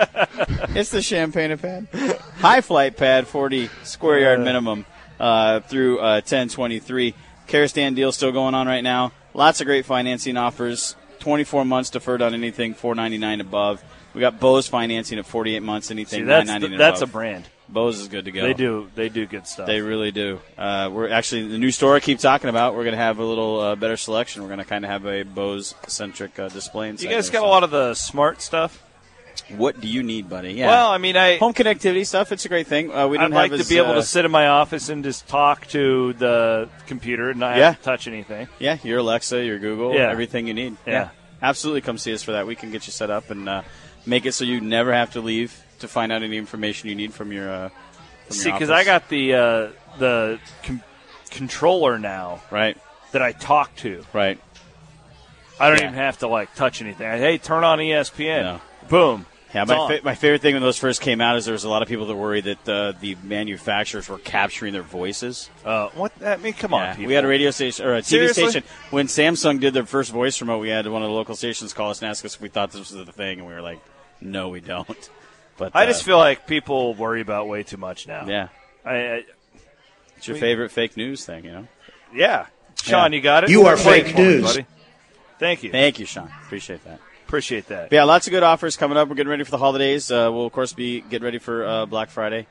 [0.76, 1.86] it's the champagne of pad.
[2.38, 4.84] High flight pad, 40 square yard minimum
[5.18, 7.14] uh, through uh, 1023.
[7.66, 9.12] Stand deal still going on right now.
[9.32, 10.96] Lots of great financing offers.
[11.20, 13.82] 24 months deferred on anything 499 above.
[14.14, 17.08] We got Bose financing at 48 months, anything See, that's 999 the- that's above.
[17.10, 17.44] a brand.
[17.68, 18.42] Bose is good to go.
[18.42, 18.88] They do.
[18.94, 19.66] They do good stuff.
[19.66, 20.40] They really do.
[20.56, 22.74] Uh, we're actually the new store I keep talking about.
[22.74, 24.42] We're going to have a little uh, better selection.
[24.42, 26.90] We're going to kind of have a Bose centric uh, display.
[26.90, 28.82] you guys got a lot of the smart stuff.
[29.56, 30.52] What do you need, buddy?
[30.54, 30.66] Yeah.
[30.66, 32.32] Well, I mean, I home connectivity stuff.
[32.32, 32.92] It's a great thing.
[32.92, 34.88] Uh, we I'd don't like have to be able uh, to sit in my office
[34.88, 37.68] and just talk to the computer and not Yeah.
[37.70, 38.48] have to touch anything.
[38.58, 40.10] Yeah, your Alexa, your Google, Yeah.
[40.10, 40.76] everything you need.
[40.86, 41.10] Yeah.
[41.40, 41.82] absolutely.
[41.82, 42.46] Come see us for that.
[42.46, 43.62] We can get you set up and uh,
[44.04, 47.12] make it so you never have to leave to find out any information you need
[47.14, 47.50] from your.
[47.50, 47.68] Uh,
[48.26, 48.70] from See, because.
[48.70, 50.82] I got the uh, the com-
[51.30, 52.76] controller now, right?
[53.12, 54.38] That I talk to, right.
[55.60, 55.84] I don't Yeah.
[55.86, 57.06] even have to like touch anything.
[57.06, 58.60] I, hey, turn on ESPN.
[58.88, 59.26] Boom.
[59.54, 61.64] Yeah, It's my, fa- my favorite thing when those first came out is there was
[61.64, 65.48] a lot of people that worried that uh, the manufacturers were capturing their voices.
[65.64, 66.12] Uh, what?
[66.22, 67.08] I mean, come on, people.
[67.08, 68.50] we had a radio station or a TV Seriously?
[68.50, 70.58] station when Samsung did their first voice remote.
[70.58, 72.72] We had one of the local stations call us and ask us if we thought
[72.72, 73.80] this was the thing, and we were like,
[74.20, 75.10] "No, we don't."
[75.58, 78.24] But I uh, just feel like people worry about way too much now.
[78.26, 78.48] Yeah.
[78.84, 79.22] I, I
[80.16, 81.68] it's your we- favorite fake news thing, you know.
[82.14, 82.46] yeah.
[82.82, 83.16] Sean, Yeah.
[83.16, 83.50] you got it.
[83.50, 84.42] You are Play it fake news.
[84.44, 84.66] buddy.
[85.38, 85.70] Thank you.
[85.70, 86.30] Thank you, Sean.
[86.44, 87.00] Appreciate that.
[87.26, 87.90] Appreciate that.
[87.90, 89.08] But yeah, lots of good offers coming up.
[89.08, 90.10] We're getting ready for the holidays.
[90.10, 92.46] Uh, we'll of course be getting ready for uh, Black Friday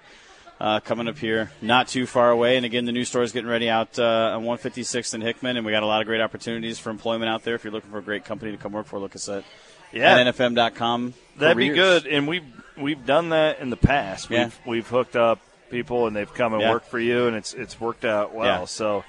[0.60, 2.58] uh, coming up here, not too far away.
[2.58, 5.66] And again, the new store is getting ready out uh, on 156th and Hickman, and
[5.66, 7.56] we got a lot of great opportunities for employment out there.
[7.56, 9.44] If you're looking for a great company to come work for, look us at
[9.92, 10.16] Yeah.
[10.16, 11.14] at nfm.com.
[11.38, 12.44] That'd be good, and we've
[12.80, 14.30] we've done that in the past.
[14.30, 14.46] Yeah.
[14.46, 16.72] We've we've hooked up people, and they've come and Yeah.
[16.72, 18.62] worked for you, and it's it's worked out well.
[18.62, 18.66] Yeah.
[18.66, 19.04] So,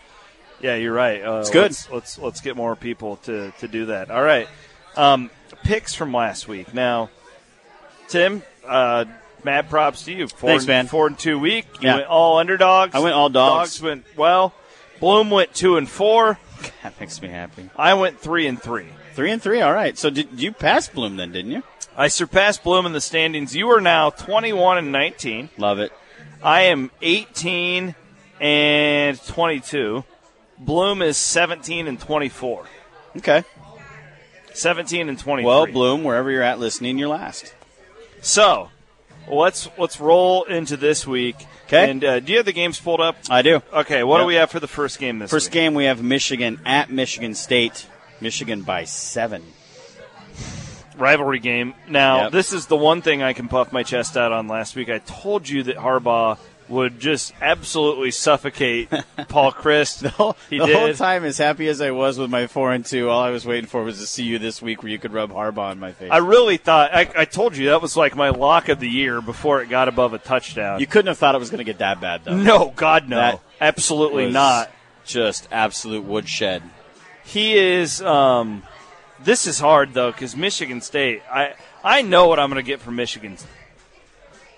[0.60, 1.22] yeah, you're right.
[1.22, 1.62] Uh, It's good.
[1.62, 4.10] Let's, let's let's get more people to to do that.
[4.10, 4.48] All right,
[4.96, 5.30] um,
[5.64, 6.74] picks from last week.
[6.74, 7.10] Now,
[8.08, 9.04] Tim, uh,
[9.44, 10.28] mad props to you.
[10.28, 10.86] Four Thanks, and, man.
[10.86, 11.66] Four and two week.
[11.80, 11.94] You Yeah.
[11.96, 12.94] went all underdogs.
[12.94, 13.74] I went all dogs.
[13.74, 14.54] Dogs went well.
[15.00, 16.38] Bloom went two and four.
[16.82, 17.70] That makes me happy.
[17.76, 18.88] I went three and three.
[19.14, 19.60] Three and three.
[19.60, 19.96] All right.
[19.96, 21.30] So did you pass Bloom then?
[21.30, 21.62] Didn't you?
[21.98, 23.56] I surpassed Bloom in the standings.
[23.56, 25.50] You are now 21 and 19.
[25.58, 25.92] Love it.
[26.40, 27.96] I am 18
[28.40, 30.04] and 22.
[30.60, 32.66] Bloom is 17 and 24.
[33.16, 33.42] Okay.
[34.52, 35.44] 17 and 23.
[35.44, 37.52] Well, Bloom, wherever you're at listening, you're last.
[38.20, 38.70] So,
[39.28, 41.34] let's let's roll into this week.
[41.66, 41.90] Okay.
[41.90, 43.16] And uh, do you have the games pulled up?
[43.28, 43.60] I do.
[43.72, 44.04] Okay.
[44.04, 44.22] What Yep.
[44.22, 45.52] do we have for the first game this First week?
[45.54, 47.86] game we have Michigan at Michigan State.
[48.20, 49.42] Michigan by seven.
[50.98, 51.74] Rivalry game.
[51.88, 52.32] Now, Yep.
[52.32, 54.88] this is the one thing I can puff my chest out on last week.
[54.90, 58.90] I told you that Harbaugh would just absolutely suffocate
[59.28, 60.00] Paul Chryst.
[60.00, 62.84] The whole, he the whole time, as happy as I was with my four and
[62.84, 65.14] two, all I was waiting for was to see you this week, where you could
[65.14, 66.10] rub Harbaugh in my face.
[66.12, 69.22] I really thought I, I told you that was like my lock of the year
[69.22, 70.78] before it got above a touchdown.
[70.80, 72.36] you couldn't have thought it was going to get that bad, though.
[72.36, 74.70] no, God no, That absolutely not.
[75.06, 76.62] Just absolute woodshed.
[77.24, 78.02] He is.
[78.02, 78.62] Um,
[79.24, 81.22] this is hard though because Michigan State.
[81.30, 83.36] I I know what I'm going to get from Michigan.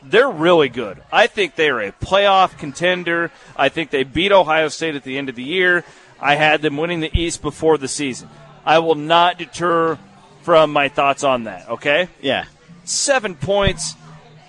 [0.02, 1.02] They're really good.
[1.12, 3.30] I think they are a playoff contender.
[3.54, 5.84] I think they beat Ohio State at the end of the year.
[6.18, 8.28] I had them winning the East before the season.
[8.64, 9.98] I will not deter
[10.42, 11.68] from my thoughts on that.
[11.68, 12.46] Okay, Yeah,
[12.84, 13.94] seven points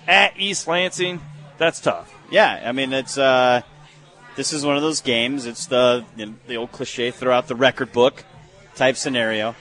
[0.08, 1.20] at East Lansing.
[1.58, 2.12] That's tough.
[2.30, 2.62] yeah.
[2.64, 3.60] I mean, it's uh,
[4.36, 5.44] this is one of those games.
[5.44, 8.24] It's the you know, the old cliche: throw out the record book
[8.74, 9.54] type scenario.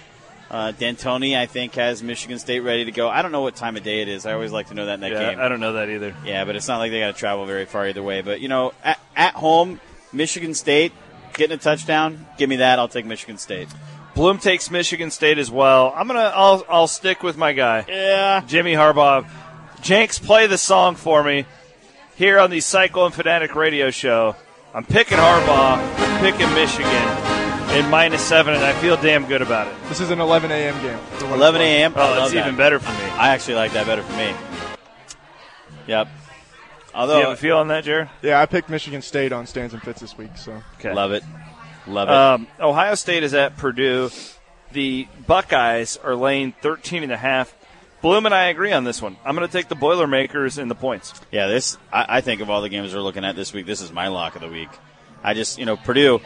[0.52, 3.08] Uh, Dantonio, I think, has Michigan State ready to go.
[3.08, 4.26] I don't know what time of day it is.
[4.26, 5.40] I always like to know that in that Yeah, game.
[5.40, 6.14] I don't know that either.
[6.26, 8.22] Yeah, but it's not like they got to travel very far either way.
[8.22, 9.80] But you know, at, at home,
[10.12, 10.92] Michigan State
[11.36, 12.80] getting a touchdown, give me that.
[12.80, 13.70] I'll take Michigan State.
[14.14, 15.94] Bloom takes Michigan State as well.
[15.96, 16.34] I'm gonna.
[16.36, 16.66] I'll.
[16.68, 17.86] I'll stick with my guy.
[17.88, 18.42] Yeah.
[18.46, 19.26] Jimmy Harbaugh.
[19.82, 21.46] Jenks, play the song for me
[22.18, 24.36] here on the Cyclone Fanatic Radio Show.
[24.74, 25.78] I'm picking Harbaugh.
[25.98, 27.31] I'm picking Michigan
[27.74, 29.74] in minus seven, and I feel damn good about it.
[29.88, 30.74] This is an 11 a.m.
[30.82, 30.98] game.
[30.98, 31.94] for what it's 11 a.m.
[31.96, 32.46] Oh, love it's that.
[32.46, 33.10] even better for me.
[33.12, 34.34] I actually like that better for me.
[35.88, 36.08] Yep.
[36.08, 36.12] Do
[36.94, 38.10] Although you have a feel on that, Jared?
[38.22, 40.32] Yeah, I picked Michigan State on stands and fits this week.
[40.36, 40.94] So Okay.
[40.94, 41.24] love it,
[41.88, 42.14] love it.
[42.14, 44.10] Um, Ohio State is at Purdue.
[44.74, 47.56] The Buckeyes are laying 13 and a half.
[48.02, 49.16] Bloom and I agree on this one.
[49.24, 51.14] I'm going to take the Boilermakers in the points.
[51.32, 53.80] Yeah, this I, I think of all the games we're looking at this week, this
[53.82, 54.70] is my lock of the week.
[55.24, 56.20] I just you know Purdue,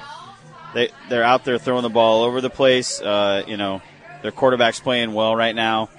[0.75, 3.01] they they're out there throwing the ball all over the place.
[3.01, 3.81] Uh, you know
[4.21, 5.89] their quarterback's playing well right now.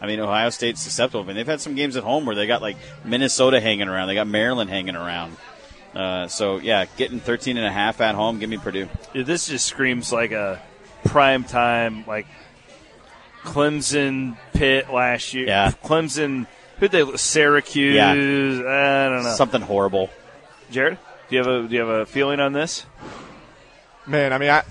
[0.00, 2.62] I mean Ohio State's susceptible, and they've had some games at home where they got
[2.62, 5.36] like Minnesota hanging around, they got Maryland hanging around.
[5.94, 8.88] Uh, so yeah, getting 13 and a half at home, give me Purdue.
[9.12, 10.60] Dude, this just screams like a
[11.04, 12.26] prime time, like
[13.44, 15.46] Clemson Pitt last year.
[15.46, 15.72] Yeah.
[15.84, 16.46] Clemson,
[16.78, 17.94] who they Syracuse.
[17.94, 18.12] Yeah.
[18.12, 19.34] I don't know.
[19.34, 20.08] Something horrible.
[20.70, 22.86] Jared, do you have a do you have a feeling on this?
[24.06, 24.62] Man, I mean, I,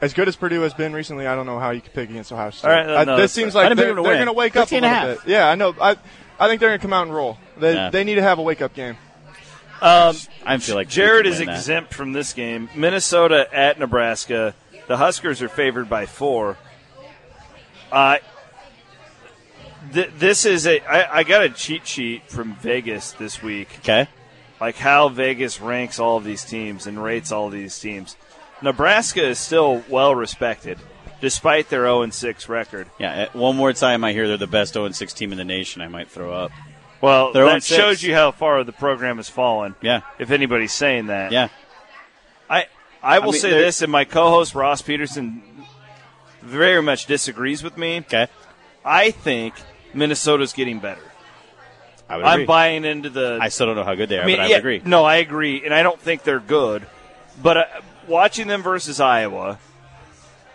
[0.00, 2.32] as good as Purdue has been recently, I don't know how you could pick against
[2.32, 2.68] Ohio State.
[2.70, 3.66] All right, I- no, this seems fine.
[3.66, 5.24] I like they're, they're going to wake up a 13 a little half.
[5.24, 5.30] bit.
[5.30, 5.74] Yeah, I know.
[5.80, 5.96] I
[6.40, 7.38] I think they're going to come out and roll.
[7.58, 7.90] They Yeah.
[7.90, 8.96] they need to have a wake up game.
[9.80, 11.58] Um, I feel like Jared is can win that.
[11.58, 12.68] exempt from this game.
[12.74, 14.54] Minnesota at Nebraska.
[14.88, 16.56] The Huskers are favored by four.
[17.90, 18.18] Uh,
[19.92, 20.80] th- this is a.
[20.80, 23.68] I, I got a cheat sheet from Vegas this week.
[23.80, 24.08] Okay.
[24.60, 28.16] Like how Vegas ranks all of these teams and rates all of these teams.
[28.62, 30.78] Nebraska is still well respected,
[31.20, 32.88] despite their 0 6 record.
[32.98, 35.44] Yeah, uh, one more time I hear they're the best 0 6 team in the
[35.44, 36.52] nation, I might throw up.
[37.00, 37.76] Well, They're that 0-6.
[37.76, 39.74] shows you how far the program has fallen.
[39.82, 40.02] Yeah.
[40.20, 41.32] If anybody's saying that.
[41.32, 41.48] Yeah.
[42.48, 42.66] I
[43.02, 45.42] I will mean, say this, and my co-host Ross Peterson
[46.42, 47.98] very much disagrees with me.
[47.98, 48.28] Okay.
[48.84, 49.54] I think
[49.94, 51.02] Minnesota's getting better.
[52.08, 53.38] I would I'm buying into the.
[53.40, 54.82] I still don't know how good they are, I mean, but I yeah, would agree.
[54.84, 56.86] No, I agree, and I don't think they're good.
[57.42, 57.64] But uh,
[58.12, 59.58] watching them versus Iowa,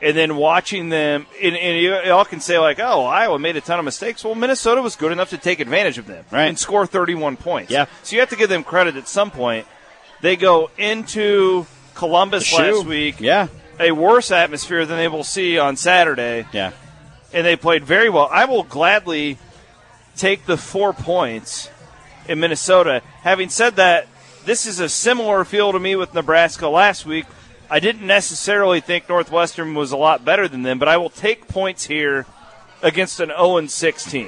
[0.02, 3.62] and then watching them, and, and you all can say like, "Oh, Iowa made a
[3.62, 6.46] ton of mistakes." Well, Minnesota was good enough to take advantage of them Right.
[6.46, 7.72] and score 31 points.
[7.72, 7.88] Yeah.
[8.04, 9.66] So you have to give them credit at some point.
[10.22, 11.66] They go into
[11.96, 13.48] Columbus last week, Yeah.
[13.80, 16.72] a worse atmosphere than they will see on Saturday Yeah.
[17.34, 18.30] and they played very well.
[18.32, 19.38] I will gladly
[20.16, 21.70] take the four points
[22.28, 23.02] in Minnesota.
[23.24, 24.08] Having said that,
[24.46, 27.26] this is a similar feel to me with Nebraska last week.
[27.70, 31.48] I didn't necessarily think Northwestern was a lot better than them, but I will take
[31.48, 32.26] points here
[32.82, 34.28] against an 0 6 team.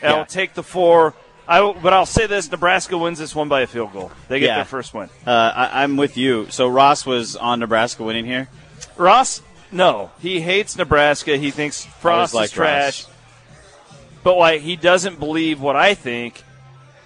[0.00, 0.14] And Yeah.
[0.14, 1.14] I'll take the four.
[1.46, 4.12] I will, but I'll say this: Nebraska wins this one by a field goal.
[4.28, 4.54] They get Yeah.
[4.56, 5.08] their first win.
[5.26, 6.46] Uh, I, I'm with you.
[6.50, 8.48] So Ross was on Nebraska winning here.
[8.96, 11.36] Ross, no, he hates Nebraska.
[11.36, 13.04] He thinks Frost liked is trash.
[13.04, 13.14] Ross.
[14.22, 16.42] But like he doesn't believe what I think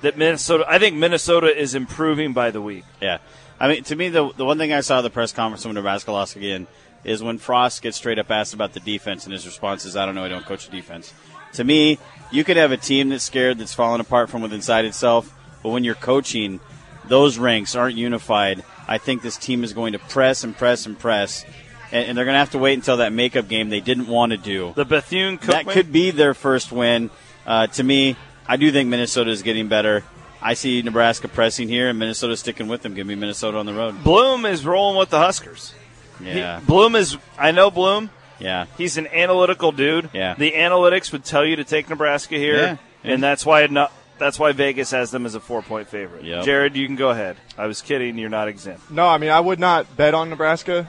[0.03, 0.65] that Minnesota.
[0.69, 2.85] I think Minnesota is improving by the week.
[3.01, 3.19] Yeah.
[3.63, 5.77] I mean, to me, the the one thing I saw at the press conference when
[5.77, 6.67] Nebraska lost again
[7.05, 10.05] is when Frost gets straight up asked about the defense, and his response is, "I
[10.05, 10.25] don't know.
[10.25, 11.15] I don't coach the defense."
[11.53, 11.99] To me,
[12.33, 15.69] you could have a team that's scared, that's falling apart from within inside itself, but
[15.69, 16.59] when you're coaching,
[17.07, 18.65] those ranks aren't unified.
[18.89, 21.45] I think this team is going to press and press and press,
[21.93, 24.33] and, and they're going to have to wait until that makeup game they didn't want
[24.33, 24.73] to do.
[24.75, 27.11] The Bethune That could be their first win.
[27.47, 28.17] Uh, to me,
[28.49, 30.03] I do think Minnesota is getting better.
[30.43, 32.95] I see Nebraska pressing here, and Minnesota sticking with them.
[32.95, 34.03] Give me Minnesota on the road.
[34.03, 35.73] Bloom is rolling with the Huskers.
[36.19, 37.17] He- Yeah, Bloom is.
[37.39, 38.11] I know Bloom.
[38.39, 40.11] yeah, He's an analytical dude.
[40.13, 40.35] Yeah.
[40.35, 43.13] The analytics would tell you to take Nebraska here, Yeah, yeah.
[43.15, 43.93] and that's why not.
[44.19, 46.23] That's why Vegas has them as a four point favorite.
[46.25, 46.45] Yep.
[46.45, 47.37] Jared, you can go ahead.
[47.59, 48.19] I was kidding.
[48.19, 48.89] You're not exempt.
[48.91, 50.89] No, I mean I would not bet on Nebraska,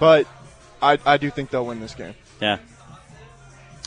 [0.00, 0.26] but
[0.82, 2.14] I I do think they'll win this game.
[2.40, 2.58] yeah.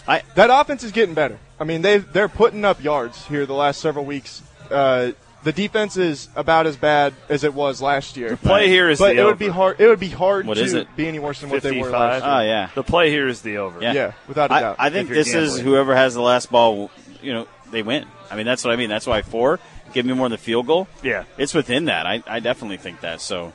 [0.08, 1.38] I, That offense is getting better.
[1.60, 4.42] I mean they they're putting up yards here the last several weeks.
[4.72, 5.12] Uh,
[5.44, 8.30] the defense is about as bad as it was last year.
[8.32, 9.80] The play here is but the it would be hard.
[9.80, 10.94] It would be hard What to is it?
[10.98, 12.34] be any worse than what they were last year.
[12.34, 13.82] Oh yeah, The play here is the over.
[13.82, 13.94] yeah.
[13.94, 14.76] Yeah, without a I, doubt.
[14.80, 16.92] I think If you're this is whoever has the last ball.
[17.22, 18.06] You know, they win.
[18.30, 18.90] I mean, that's what I mean.
[18.90, 19.60] That's why four.
[19.94, 20.88] Give me more than the field goal.
[21.02, 21.24] Yeah.
[21.38, 22.06] It's within that.
[22.06, 23.22] I, I definitely think that.
[23.22, 23.54] So,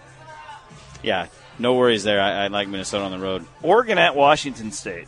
[1.03, 1.27] yeah,
[1.59, 2.21] no worries there.
[2.21, 3.45] I, I like Minnesota on the road.
[3.63, 5.07] Oregon at Washington State.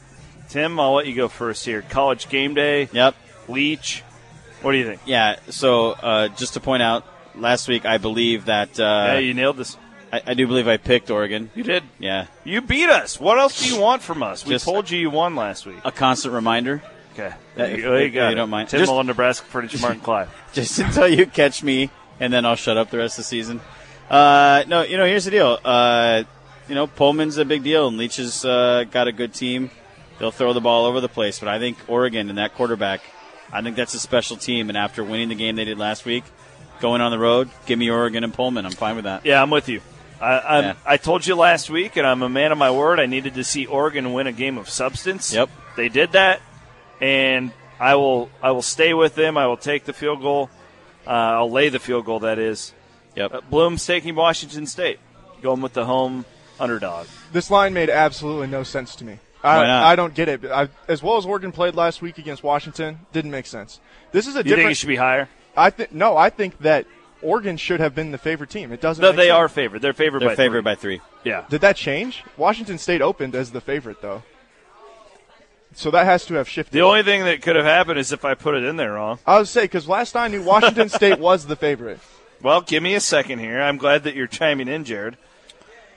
[0.50, 1.82] Tim, I'll let you go first here.
[1.82, 2.88] College game day.
[2.92, 3.16] Yep.
[3.48, 4.03] Leach.
[4.64, 5.00] What do you think?
[5.06, 5.36] Yeah.
[5.50, 7.04] So, uh, just to point out,
[7.36, 9.76] last week I believe that uh, yeah, you nailed this.
[10.12, 11.50] I, I do believe I picked Oregon.
[11.54, 11.82] You did.
[11.98, 12.26] Yeah.
[12.44, 13.18] You beat us.
[13.20, 14.44] What else do you want from us?
[14.44, 15.76] We Just- told you you won last week.
[15.84, 16.82] A constant reminder.
[17.14, 17.32] Okay.
[17.56, 18.28] There if- you, if go.
[18.28, 18.68] you don't mind.
[18.68, 20.30] Tim Just- Mullen, Nebraska Furniture Mart in Clive.
[20.52, 21.90] just until you catch me,
[22.20, 23.60] and then I'll shut up the rest of the season.
[24.08, 25.58] Uh, no, you know, here's the deal.
[25.64, 26.24] Uh,
[26.68, 29.70] you know, Pullman's a big deal, and Leach has uh, got a good team.
[30.18, 33.00] They'll throw the ball over the place, but I think Oregon and that quarterback,
[33.54, 34.68] I think that's a special team.
[34.68, 36.24] And after winning the game they did last week,
[36.80, 38.66] going on the road, give me Oregon and Pullman.
[38.66, 39.24] I'm fine with that.
[39.24, 39.80] Yeah, I'm with you.
[40.20, 40.74] I, I'm, Yeah.
[40.84, 42.98] I told you last week, and I'm a man of my word.
[43.00, 45.32] I needed to see Oregon win a game of substance.
[45.32, 45.50] Yep.
[45.76, 46.40] they did that,
[47.00, 49.36] and I will I will stay with them.
[49.36, 50.50] I will take the field goal.
[51.06, 52.20] Uh, I'll lay the field goal.
[52.20, 52.72] That is.
[53.16, 53.34] Yep.
[53.34, 54.98] Uh, Bloom's taking Washington State,
[55.42, 56.24] going with the home
[56.58, 57.06] underdog.
[57.32, 59.18] This line made absolutely no sense to me.
[59.44, 59.84] I, Why not?
[59.84, 60.44] I don't get it.
[60.46, 63.78] I, as well as Oregon played last week against Washington, didn't make sense.
[64.10, 64.62] This is a You different.
[64.62, 65.28] think it should be higher?
[65.56, 66.16] I think no.
[66.16, 66.86] I think that
[67.22, 68.72] Oregon should have been the favorite team.
[68.72, 69.02] It doesn't.
[69.02, 69.34] No, make they sense.
[69.36, 69.82] are favored.
[69.82, 70.62] They're favored They're by favored three.
[70.62, 71.00] by three.
[71.24, 71.44] Yeah.
[71.48, 72.24] Did that change?
[72.36, 74.22] Washington State opened as the favorite, though.
[75.74, 76.72] So that has to have shifted.
[76.72, 79.18] The only thing that could have happened is if I put it in there wrong.
[79.26, 81.98] I would say because last I knew, Washington State was the favorite.
[82.42, 83.60] Well, give me a second here.
[83.60, 85.16] I'm glad that you're chiming in, Jared.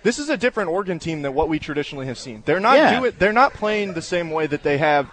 [0.04, 2.44] This is a different Oregon team than what we traditionally have seen.
[2.46, 3.00] They're not Yeah.
[3.00, 3.20] do it.
[3.20, 5.08] They're not playing the same way that they have,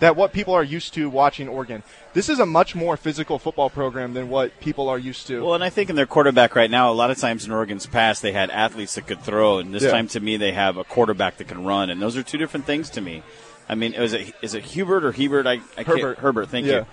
[0.00, 1.82] that what people are used to watching Oregon.
[2.12, 5.44] This is a much more physical football program than what people are used to.
[5.44, 7.86] Well, and I think in their quarterback right now, a lot of times in Oregon's
[7.86, 9.90] past, they had athletes that could throw, and this Yeah.
[9.92, 12.66] time to me, they have a quarterback that can run, and those are two different
[12.66, 13.22] things to me.
[13.68, 15.46] I mean, is it is it Hubert or Hebert?
[15.46, 16.18] I, I Herbert.
[16.18, 16.72] Herbert, thank Yeah.
[16.80, 16.86] you.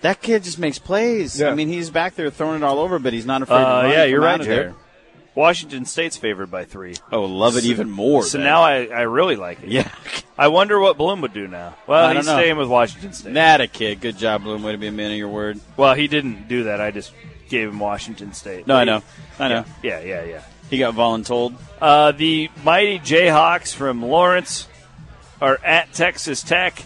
[0.00, 1.38] That kid just makes plays.
[1.40, 1.48] Yeah.
[1.50, 3.82] I mean, he's back there throwing it all over, but he's not afraid to Uh,
[3.82, 4.74] run yeah, you're right, out there.
[5.34, 6.96] Washington State's favored by three.
[7.12, 8.22] Oh, love it So- even more.
[8.24, 8.46] So then.
[8.46, 9.68] now I, I really like it.
[9.68, 9.88] Yeah.
[10.36, 11.74] I wonder what Bloom would do now.
[11.86, 12.36] Well, he's know.
[12.36, 13.34] staying with Washington State.
[13.34, 14.00] That a kid.
[14.00, 14.62] Good job, Bloom.
[14.62, 15.60] Way to be a man of your word.
[15.76, 16.80] Well, he didn't do that.
[16.80, 17.12] I just
[17.48, 18.66] gave him Washington State.
[18.66, 19.02] No, I know.
[19.38, 19.64] I know.
[19.82, 20.42] Yeah, yeah, yeah.
[20.70, 21.54] He got voluntold.
[21.80, 24.68] Uh, the mighty Jayhawks from Lawrence
[25.40, 26.84] are at Texas Tech.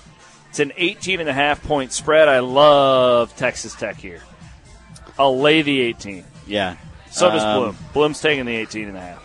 [0.51, 2.29] It's an 18 and a half point spread.
[2.29, 4.21] I love Texas Tech here.
[5.19, 6.25] I'll lay the 18.
[6.47, 6.77] Yeah.
[7.13, 7.77] So does Um, Bloom.
[7.93, 9.23] Bloom's taking the 18 and a half.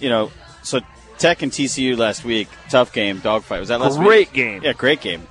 [0.00, 0.30] You know,
[0.62, 0.80] so
[1.18, 3.60] Tech and TCU last week, tough game, dogfight.
[3.60, 4.06] Was that last week?
[4.06, 4.62] Great game.
[4.64, 5.26] Yeah, great game.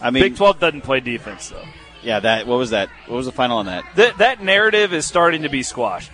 [0.00, 1.64] I mean, Big 12 doesn't play defense, though.
[2.02, 2.46] yeah, that.
[2.46, 2.88] What was that?
[3.06, 3.84] What was the final on that?
[3.96, 6.10] That, that narrative is starting to be squashed.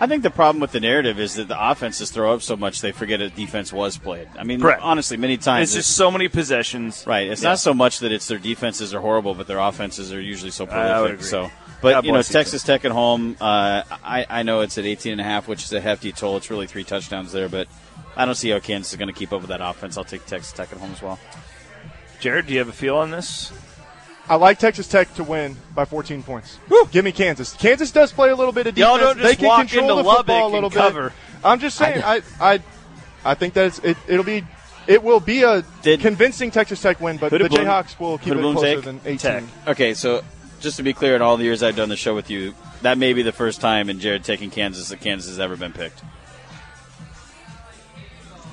[0.00, 2.80] I think the problem with the narrative is that the offenses throw up so much
[2.82, 4.28] they forget a defense was played.
[4.38, 4.80] I mean, Correct.
[4.80, 7.02] honestly, many times It's just so many possessions.
[7.04, 7.26] right.
[7.28, 7.48] It's Yeah.
[7.48, 10.66] not so much that it's their defenses are horrible, but their offenses are usually so
[10.66, 11.14] prolific.
[11.14, 11.24] agree.
[11.26, 11.50] So,
[11.80, 13.36] but God you know, Texas Tech at home.
[13.40, 16.36] Uh, I I know it's at 18 and a half, which is a hefty toll.
[16.36, 17.68] It's really three touchdowns there, but
[18.16, 19.96] I don't see how Kansas is going to keep up with that offense.
[19.96, 21.18] I'll take Texas Tech at home as well.
[22.20, 23.52] Jared, do you have a feel on this?
[24.28, 26.58] I like Texas Tech to win by 14 points.
[26.90, 27.54] Give me Kansas.
[27.54, 29.14] Kansas does play a little bit of Y'all defense.
[29.14, 31.12] don't just they can walk control into the football a little and bit.
[31.44, 32.02] I'm just saying.
[32.02, 32.60] I I,
[33.24, 34.44] I think that it's, it, it'll be
[34.86, 38.34] it will be a convincing Texas Tech win, but the did Bloom- Jayhawks will keep
[38.34, 38.84] it closer take?
[38.84, 39.18] than 18.
[39.18, 39.44] Tech.
[39.68, 40.22] Okay, so
[40.60, 42.98] just to be clear, in all the years I've done the show with you, that
[42.98, 46.02] may be the first time in Jared taking Kansas that Kansas has ever been picked.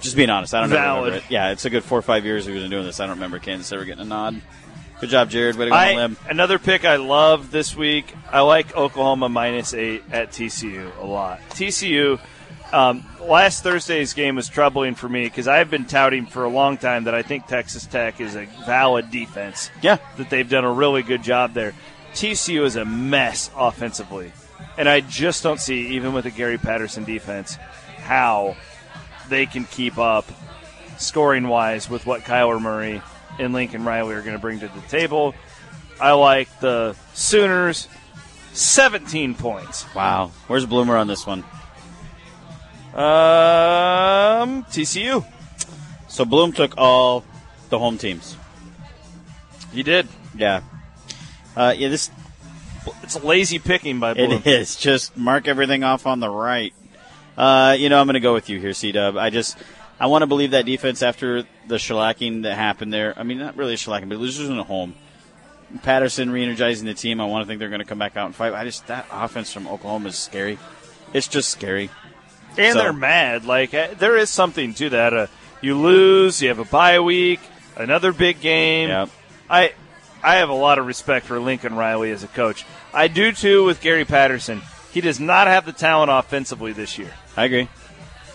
[0.02, 0.76] Just being honest, I don't know.
[0.76, 1.04] Valid.
[1.06, 1.32] Remember it.
[1.32, 3.00] Yeah, it's a good four or five years we've been doing this.
[3.00, 4.40] I don't remember Kansas ever getting a nod.
[5.02, 5.56] Good job, Jared.
[5.56, 6.18] Way to go I, limb.
[6.30, 8.14] another pick I love this week.
[8.32, 11.42] I like Oklahoma minus eight at TCU a lot.
[11.50, 12.20] TCU.
[12.72, 16.78] Um, last Thursday's game was troubling for me because I've been touting for a long
[16.78, 19.70] time that I think Texas Tech is a valid defense.
[19.82, 21.74] Yeah, that they've done a really good job there.
[22.16, 24.32] TCU is a mess offensively,
[24.78, 27.58] and I just don't see, even with the Gary Patterson defense,
[27.98, 28.56] how
[29.28, 30.26] they can keep up
[30.98, 33.02] scoring wise with what Kyler Murray
[33.38, 35.36] and Lincoln Riley are going to bring to the table.
[36.00, 37.90] I like the Sooners,
[38.54, 39.86] 17 points.
[39.94, 40.32] Wow.
[40.48, 41.44] Where's Bloomer on this one?
[42.94, 45.26] Um, TCU.
[46.08, 47.26] So Bloom took all
[47.70, 48.38] the home teams.
[49.74, 50.08] He did.
[50.38, 50.62] Yeah.
[51.56, 52.10] Uh, yeah, this
[53.04, 54.32] It's lazy picking by Bloom.
[54.32, 54.76] It is.
[54.76, 56.74] Just mark everything off on the right.
[57.38, 59.18] Uh, you know, I'm going to go with you here, C Dub.
[59.18, 59.58] I just,
[60.00, 63.14] I want to believe that defense after the shellacking that happened there.
[63.18, 64.96] I mean, not really a shellacking, but losing at home.
[65.84, 67.20] Patterson re-energizing the team.
[67.20, 68.54] I want to think they're going to come back out and fight.
[68.54, 70.58] I just that offense from Oklahoma is scary.
[71.12, 71.90] It's just scary.
[72.58, 73.46] And So- they're mad.
[73.46, 75.14] Like uh, there is something to that.
[75.14, 75.28] Uh,
[75.62, 77.40] you lose, you have a bye week,
[77.76, 78.90] another big game.
[78.90, 79.10] Yep.
[79.50, 79.74] I
[80.26, 82.66] I have a lot of respect for Lincoln Riley as a coach.
[82.94, 84.62] I do too with Gary Patterson.
[84.92, 87.14] He does not have the talent offensively this year.
[87.38, 87.70] I agree.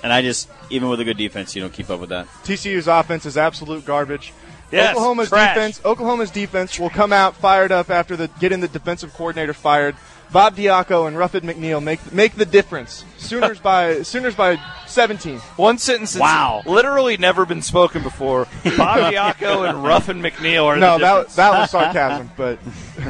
[0.04, 2.28] And I just, even with a good defense, you don't keep up with that.
[2.44, 4.32] TCU's offense is absolute garbage.
[4.70, 5.54] Yes, Oklahoma's trash.
[5.54, 5.80] defense.
[5.84, 9.96] Oklahoma's defense will come out fired up after the getting the defensive coordinator fired.
[10.32, 13.04] Bob Diaco and Ruffin McNeill make make the difference.
[13.18, 15.38] Sooners by Sooners by 17.
[15.56, 18.46] One sentence that's literally never been spoken before.
[18.76, 21.34] Bob Diaco and Ruffin McNeill are No, the that difference.
[21.36, 22.58] that was sarcasm, but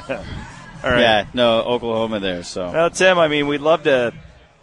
[0.82, 1.00] All right.
[1.00, 2.42] Yeah, no, Oklahoma there.
[2.42, 4.14] So Well, Tim, I mean, we'd love to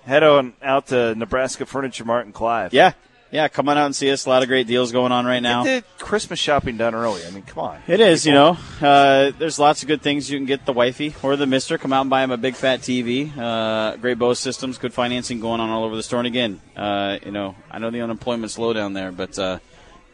[0.06, 2.74] head on out to Nebraska Furniture Mart and Clive.
[2.74, 2.94] Yeah.
[3.32, 4.26] Yeah, come on out and see us.
[4.26, 5.64] A lot of great deals going on right now.
[5.66, 7.26] Get the Christmas shopping done early.
[7.26, 7.80] I mean, come on.
[7.88, 8.58] It is, you know.
[8.82, 11.78] Uh, there's lots of good things you can get the wifey or the mister.
[11.78, 13.36] Come out and buy him a big fat TV.
[13.38, 16.20] Uh, great Bose systems, good financing going on all over the store.
[16.20, 19.60] And again, uh, you know, I know the unemployment's low down there, but uh,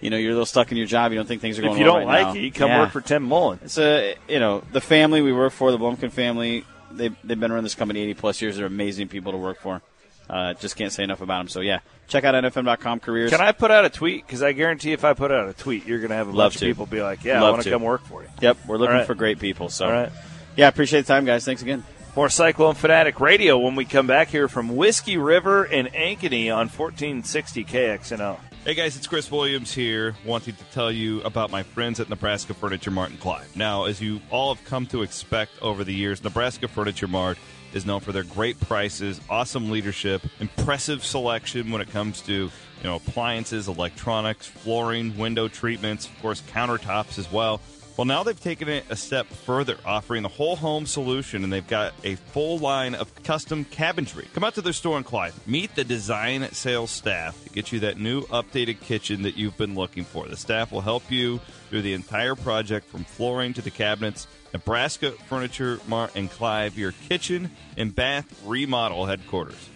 [0.01, 1.11] you know, you're a little stuck in your job.
[1.11, 1.73] You don't think things are going.
[1.75, 2.39] If you well don't right like now.
[2.41, 2.79] it, you come Yeah.
[2.79, 3.59] work for Tim Mullen.
[3.63, 6.65] It's a you know the family we work for, the Blumkin family.
[6.91, 8.57] They they've been around this company 80 plus years.
[8.57, 9.81] They're amazing people to work for.
[10.29, 11.47] Uh, just can't say enough about them.
[11.49, 13.29] So yeah, check out nfm.com careers.
[13.31, 14.25] Can I put out a tweet?
[14.25, 16.51] Because I guarantee if I put out a tweet, you're going to have a Love
[16.53, 16.65] bunch to.
[16.65, 17.75] of people be like, "Yeah, I want to to.
[17.75, 19.07] come work for you." Yep, we're looking All right.
[19.07, 19.69] for great people.
[19.69, 20.11] So All right.
[20.55, 21.43] yeah, appreciate the time, guys.
[21.45, 21.83] Thanks again.
[22.15, 26.69] More Cyclone Fanatic Radio when we come back here from Whiskey River in Ankeny on
[26.69, 28.37] 1460 KXNO.
[28.65, 32.53] Hey guys, it's Chris Williams here, wanting to tell you about my friends at Nebraska
[32.53, 33.53] Furniture Mart and Clive.
[33.57, 37.37] Now, as you all have come to expect over the years, Nebraska Furniture Mart
[37.73, 42.51] is known for their great prices, awesome leadership, impressive selection when it comes to you
[42.83, 47.61] know appliances, electronics, flooring, window treatments, of course countertops as well.
[47.95, 51.67] Well, now they've taken it a step further, offering the whole home solution, and they've
[51.67, 54.33] got a full line of custom cabinetry.
[54.33, 55.39] Come out to their store in Clive.
[55.47, 59.75] Meet the design sales staff to get you that new updated kitchen that you've been
[59.75, 60.27] looking for.
[60.27, 61.39] The staff will help you
[61.69, 64.25] through the entire project from flooring to the cabinets.
[64.53, 69.69] Nebraska Furniture Mart and Clive, your kitchen and bath remodel headquarters.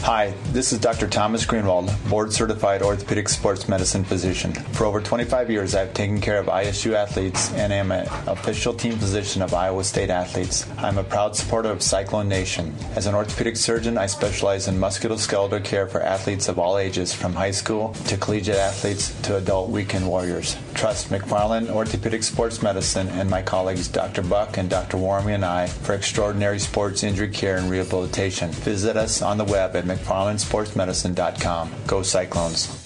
[0.00, 1.08] Hi, this is Dr.
[1.08, 4.52] Thomas Greenwald, board certified orthopedic sports medicine physician.
[4.52, 8.98] For over 25 years, I've taken care of ISU athletes and am an official team
[8.98, 10.66] physician of Iowa State athletes.
[10.76, 12.74] I'm a proud supporter of Cyclone Nation.
[12.94, 17.32] As an orthopedic surgeon, I specialize in musculoskeletal care for athletes of all ages, from
[17.32, 20.58] high school to collegiate athletes to adult weekend warriors.
[20.74, 24.20] Trust McFarland Orthopedic Sports Medicine and my colleagues Dr.
[24.20, 24.98] Buck and Dr.
[24.98, 28.50] Warmy and I for extraordinary sports injury care and rehabilitation.
[28.50, 31.70] Visit us on the web at McFarlandSportsMedicine.com.
[31.86, 32.84] Go Cyclones.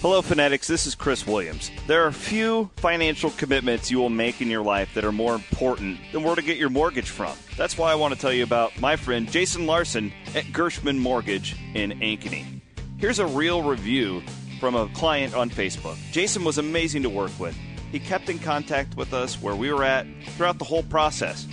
[0.00, 0.66] Hello, Fanatics.
[0.66, 1.70] This is Chris Williams.
[1.86, 6.00] There are few financial commitments you will make in your life that are more important
[6.10, 7.36] than where to get your mortgage from.
[7.58, 11.54] That's why I want to tell you about my friend Jason Larson at Gershman Mortgage
[11.74, 12.62] in Ankeny.
[12.96, 14.22] Here's a real review
[14.58, 15.98] from a client on Facebook.
[16.12, 17.54] Jason was amazing to work with.
[17.92, 21.46] He kept in contact with us where we were at throughout the whole process.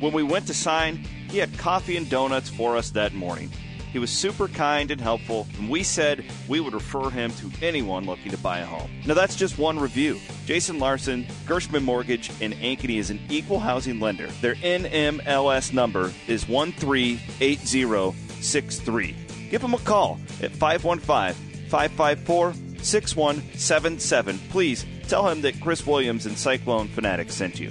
[0.00, 0.96] When we went to sign,
[1.30, 3.52] he had coffee and donuts for us that morning.
[3.92, 8.06] He was super kind and helpful, and we said we would refer him to anyone
[8.06, 8.90] looking to buy a home.
[9.06, 10.18] Now, that's just one review.
[10.46, 14.28] Jason Larson, Gershman Mortgage in Ankeny is an equal housing lender.
[14.40, 19.16] Their NMLS number is 138063.
[19.50, 21.34] Give them a call at 515
[21.68, 24.38] 554 6177.
[24.48, 27.70] Please tell him that Chris Williams and Cyclone Fanatics sent you.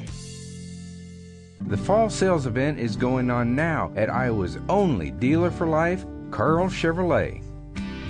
[1.67, 6.67] The fall sales event is going on now at Iowa's only dealer for life, Carl
[6.67, 7.41] Chevrolet.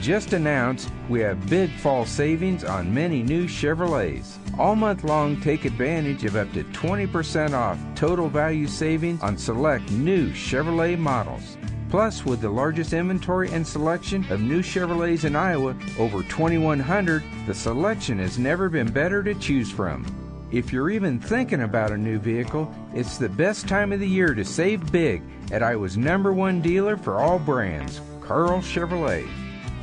[0.02, 4.38] Just announced, we have big fall savings on many new Chevrolets.
[4.58, 9.92] All month long, take advantage of up to 20% off total value savings on select
[9.92, 11.58] new Chevrolet models.
[11.92, 17.54] Plus, with the largest inventory and selection of new Chevrolets in Iowa, over 2,100, the
[17.54, 20.06] selection has never been better to choose from.
[20.52, 24.34] If you're even thinking about a new vehicle, it's the best time of the year
[24.34, 29.30] to save big at Iowa's number one dealer for all brands, Carl Chevrolet.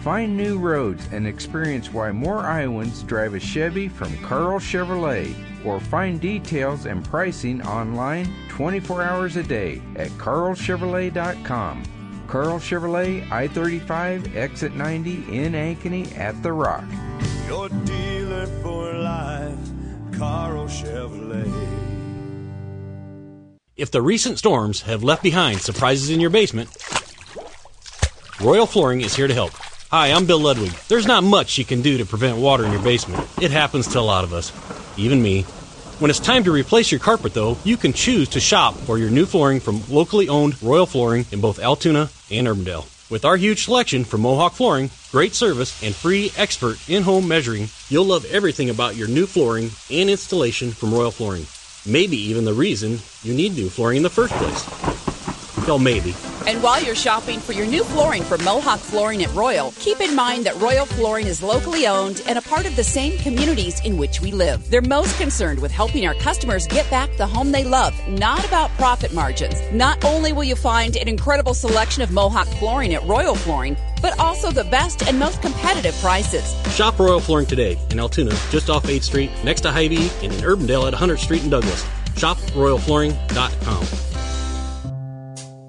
[0.01, 5.81] Find new roads and experience why more Iowans drive a Chevy from Carl Chevrolet, or
[5.81, 11.83] find details and pricing online 24 hours a day at carlchevrolet.com.
[12.27, 16.85] Carl Chevrolet, I 35, exit 90 in Ankeny at The Rock.
[17.47, 19.57] Your dealer for life,
[20.19, 21.49] Carl Chevrolet.
[23.77, 26.69] If the recent storms have left behind surprises in your basement,
[28.41, 29.53] Royal Flooring is here to help.
[29.93, 30.73] Hi, I'm Bill Ludwig.
[30.89, 33.29] There's not much you can do to prevent water in your basement.
[33.41, 34.53] It happens to a lot of us,
[34.99, 35.43] even me.
[36.01, 39.11] When it's time to replace your carpet, though, you can choose to shop for your
[39.11, 42.87] new flooring from locally owned Royal Flooring in both Altoona and Urbandale.
[43.11, 47.69] With our huge selection from Mohawk Flooring, great service, and free expert in home measuring,
[47.89, 51.47] you'll love everything about your new flooring and installation from Royal Flooring.
[51.91, 55.08] Maybe even the reason you need new flooring in the first place.
[55.69, 56.15] Well, maybe.
[56.47, 60.17] And while you're shopping for your new flooring from Mohawk Flooring at Royal, keep in
[60.17, 63.99] mind that Royal Flooring is locally owned and a part of the same communities in
[63.99, 64.71] which we live.
[64.71, 68.71] They're most concerned with helping our customers get back the home they love, not about
[68.79, 69.61] profit margins.
[69.71, 74.19] Not only will you find an incredible selection of Mohawk Flooring at Royal Flooring, but
[74.19, 76.57] also the best and most competitive prices.
[76.75, 80.41] Shop Royal Flooring today in Altoona, just off 8th Street, next to Hy-Vee, and in
[80.41, 81.85] Urbandale at 100th Street in Douglas.
[82.17, 84.18] Shop royalflooring.com.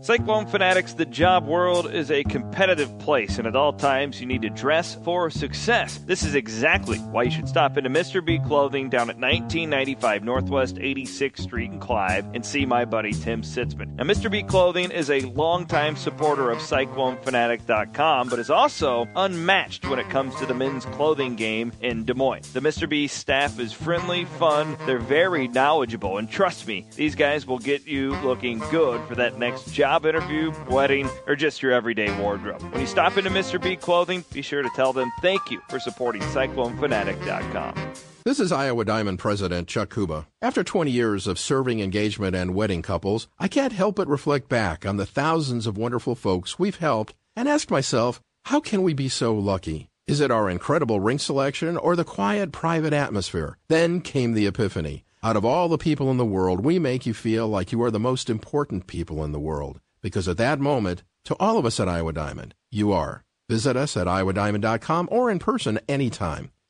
[0.10, 4.42] Cyclone Fanatics, the job world is a competitive place, and at all times you need
[4.42, 6.00] to dress for success.
[6.08, 8.26] This is exactly why you should stop into Mr.
[8.26, 13.44] B Clothing down at 1995 Northwest 86th Street in Clive and see my buddy Tim
[13.44, 13.98] Sitzman.
[13.98, 14.32] Now, Mr.
[14.32, 20.34] B Clothing is a longtime supporter of CycloneFanatic.com, but is also unmatched when it comes
[20.38, 22.52] to the men's clothing game in Des Moines.
[22.52, 22.90] The Mr.
[22.90, 27.86] B staff is friendly, fun, they're very knowledgeable, and trust me, these guys will get
[27.86, 32.62] you looking good for that next job interview, wedding, or just your everyday wardrobe.
[32.72, 33.62] When you stop into Mr.
[33.62, 37.94] B Clothing, be sure to tell them thank you for supporting CycloneFanatic.com.
[38.26, 40.28] This is Iowa Diamond President Chuck Kuba.
[40.42, 44.86] After 20 years of serving engagement and wedding couples, I can't help but reflect back
[44.86, 49.10] on the thousands of wonderful folks we've helped and ask myself, how can we be
[49.10, 49.90] so lucky?
[50.06, 53.58] Is it our incredible ring selection or the quiet, private atmosphere?
[53.68, 55.06] Then came the epiphany.
[55.22, 57.92] Out of all the people in the world, we make you feel like you are
[57.92, 59.80] the most important people in the world.
[60.02, 63.24] Because at that moment, to all of us at Iowa Diamond, you are.
[63.50, 66.52] Visit us at iowadiamond.com or in person anytime.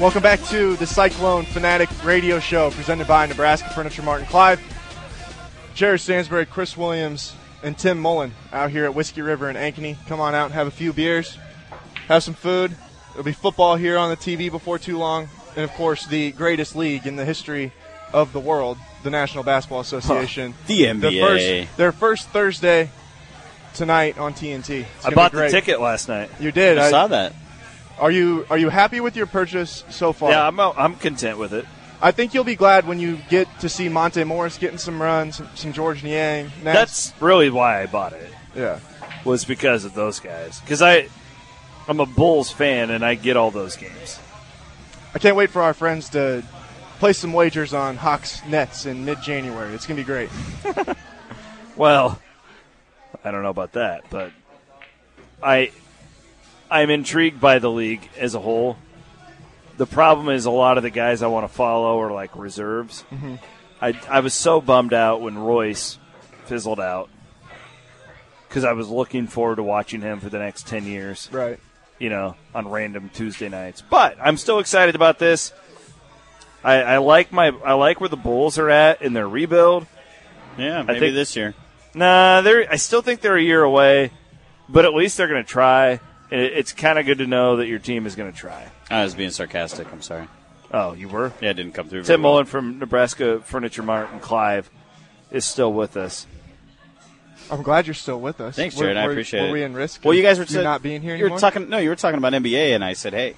[0.00, 4.60] Welcome back to the Cyclone Fanatic Radio Show presented by Nebraska Furniture Mart in Clive.
[5.74, 9.96] Jerry Stansbury, Chris Williams, and Tim Mullen out here at Whiskey River in Ankeny.
[10.08, 11.38] Come on out and have a few beers,
[12.08, 12.74] have some food.
[13.12, 15.28] It'll be football here on the TV before too long.
[15.54, 17.72] And of course, the greatest league in the history
[18.12, 20.54] of the world, the National Basketball Association.
[20.66, 21.20] the NBA.
[21.20, 22.90] first, their first Thursday
[23.74, 24.84] tonight on TNT.
[25.04, 26.30] I bought the ticket last night.
[26.40, 26.78] You did.
[26.78, 27.34] I saw that.
[27.98, 30.30] Are you are you happy with your purchase so far?
[30.30, 31.66] Yeah, I'm, I'm content with it.
[32.02, 35.36] I think you'll be glad when you get to see Monte Morris getting some runs,
[35.36, 36.46] some, some George Niang.
[36.62, 36.62] Next.
[36.62, 38.32] That's really why I bought it.
[38.54, 38.80] Yeah.
[39.24, 40.60] Was because of those guys.
[40.60, 41.08] Because I,
[41.86, 44.18] I'm a Bulls fan and I get all those games.
[45.14, 46.42] I can't wait for our friends to
[47.00, 49.74] place some wagers on Hawks Nets in mid January.
[49.74, 50.30] It's gonna be great.
[51.76, 52.20] Well,
[53.24, 54.32] I don't know about that, but
[55.42, 55.70] I,
[56.70, 58.76] I'm intrigued by the league as a whole.
[59.78, 63.02] The problem is a lot of the guys I want to follow are like reserves.
[63.10, 63.38] Mhm.
[63.80, 65.96] I I was so bummed out when Royce
[66.44, 67.08] fizzled out
[68.46, 71.30] because I was looking forward to watching him for the next ten years.
[71.32, 71.58] Right.
[71.98, 73.80] You know, on random Tuesday nights.
[73.88, 75.50] But I'm still excited about this.
[76.62, 79.86] I, I like my I like where the Bulls are at in their rebuild.
[80.58, 81.54] Yeah, I think- this year.
[81.94, 82.70] Nah, they're.
[82.70, 84.10] I still think they're a year away,
[84.68, 86.00] but at least they're going to try.
[86.30, 88.68] And it- it's kind of good to know that your team is going to try.
[88.90, 89.92] I was being sarcastic.
[89.92, 90.28] I'm sorry.
[90.72, 91.32] Oh, you were?
[91.40, 92.02] Yeah, it didn't come through.
[92.04, 92.32] very Tim well.
[92.34, 94.70] Mullen from Nebraska Furniture Mart in Clive
[95.32, 96.26] is still with us.
[97.50, 98.54] I'm glad you're still with us.
[98.54, 98.96] Thanks, Were- Jared.
[98.96, 99.52] I were- appreciate were it.
[99.52, 100.04] we in risk?
[100.04, 101.36] Well, you guys were of you not being here You anymore.
[101.36, 101.68] were talking.
[101.68, 103.34] No, you were talking about NBA, and I said, "Hey,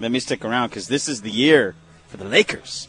[0.00, 1.74] let me stick around because this is the year
[2.08, 2.88] for the Lakers."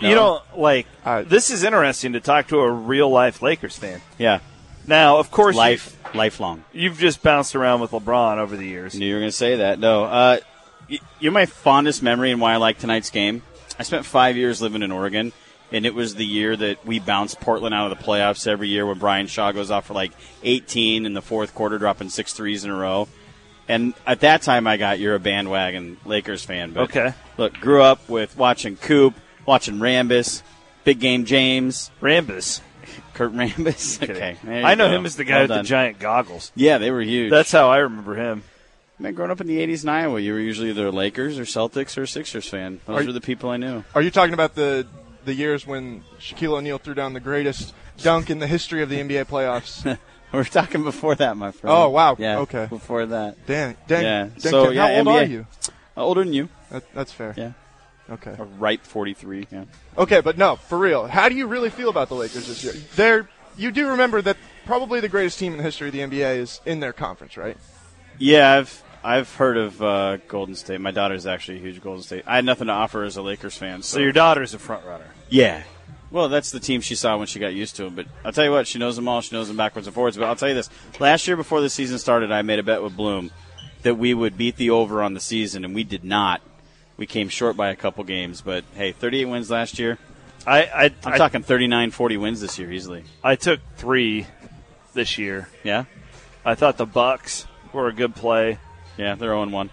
[0.00, 0.86] You know, like
[1.28, 4.00] this is interesting to talk to a real life Lakers fan.
[4.18, 4.40] Yeah.
[4.86, 6.64] Now, of course, you- life, lifelong.
[6.72, 8.94] You've just bounced around with LeBron over the years.
[8.94, 9.78] Knew you were going to say that.
[9.78, 10.38] No, uh,
[11.20, 13.42] you're my fondest memory and why I like tonight's game.
[13.78, 15.32] I spent five years living in Oregon,
[15.70, 18.86] and it was the year that we bounced Portland out of the playoffs every year
[18.86, 22.64] when Brian Shaw goes off for like 18 in the fourth quarter, dropping six threes
[22.64, 23.06] in a row.
[23.70, 26.72] And at that time, I got you're a bandwagon Lakers fan.
[26.72, 27.14] But Okay.
[27.38, 29.14] Look, grew up with watching Coop,
[29.46, 30.42] watching Rambis,
[30.84, 32.60] Big Game James, Rambis,
[33.14, 34.02] Kurt Rambis.
[34.10, 34.96] okay, I know go.
[34.96, 36.52] him as the guy Well with the giant goggles.
[36.54, 37.30] Yeah, they were huge.
[37.30, 38.42] That's how I remember him.
[38.98, 41.44] Man, growing up in the '80s in Iowa, you were usually either a Lakers or
[41.44, 42.80] Celtics or Sixers fan.
[42.86, 43.84] Those Are were you- the people I knew.
[43.94, 44.86] Are you talking about the
[45.24, 48.98] the years when Shaquille O'Neal threw down the greatest dunk in the history of the
[48.98, 49.98] NBA playoffs?
[50.32, 51.74] We're talking before that, my friend.
[51.76, 52.16] Oh wow!
[52.18, 52.66] Yeah, Okay.
[52.68, 53.46] before that.
[53.46, 54.02] Dang, dang.
[54.04, 54.24] Yeah.
[54.26, 55.20] dang so Ken, yeah, how old NBA.
[55.22, 55.46] are you?
[55.96, 56.48] Uh, older than you.
[56.70, 57.34] That, that's fair.
[57.36, 57.52] Yeah.
[58.10, 58.34] Okay.
[58.38, 59.46] A ripe 43.
[59.52, 59.64] Yeah.
[59.96, 61.06] Okay, but no, for real.
[61.06, 62.74] How do you really feel about the Lakers this year?
[62.96, 66.36] They're you do remember that probably the greatest team in the history of the NBA
[66.38, 67.56] is in their conference, right?
[68.18, 70.80] Yeah, I've I've heard of uh, Golden State.
[70.80, 72.24] My daughter's actually a huge Golden State.
[72.26, 73.82] I had nothing to offer as a Lakers fan.
[73.82, 75.06] So, So your daughter's a front runner.
[75.28, 75.62] Yeah.
[76.10, 77.94] Well, that's the team she saw when she got used to them.
[77.94, 79.20] But I'll tell you what, she knows them all.
[79.20, 80.16] She knows them backwards and forwards.
[80.16, 82.82] But I'll tell you this: last year, before the season started, I made a bet
[82.82, 83.30] with Bloom
[83.82, 86.40] that we would beat the over on the season, and we did not.
[86.96, 89.98] We came short by a couple games, but hey, 38 wins last year.
[90.46, 93.04] I, I I'm I- talking 39, 40 wins this year easily.
[93.24, 94.26] I took three
[94.94, 95.48] this year.
[95.64, 95.84] Yeah,
[96.44, 98.58] I thought the Bucks were a good play.
[98.98, 99.70] yeah, they're 0 1.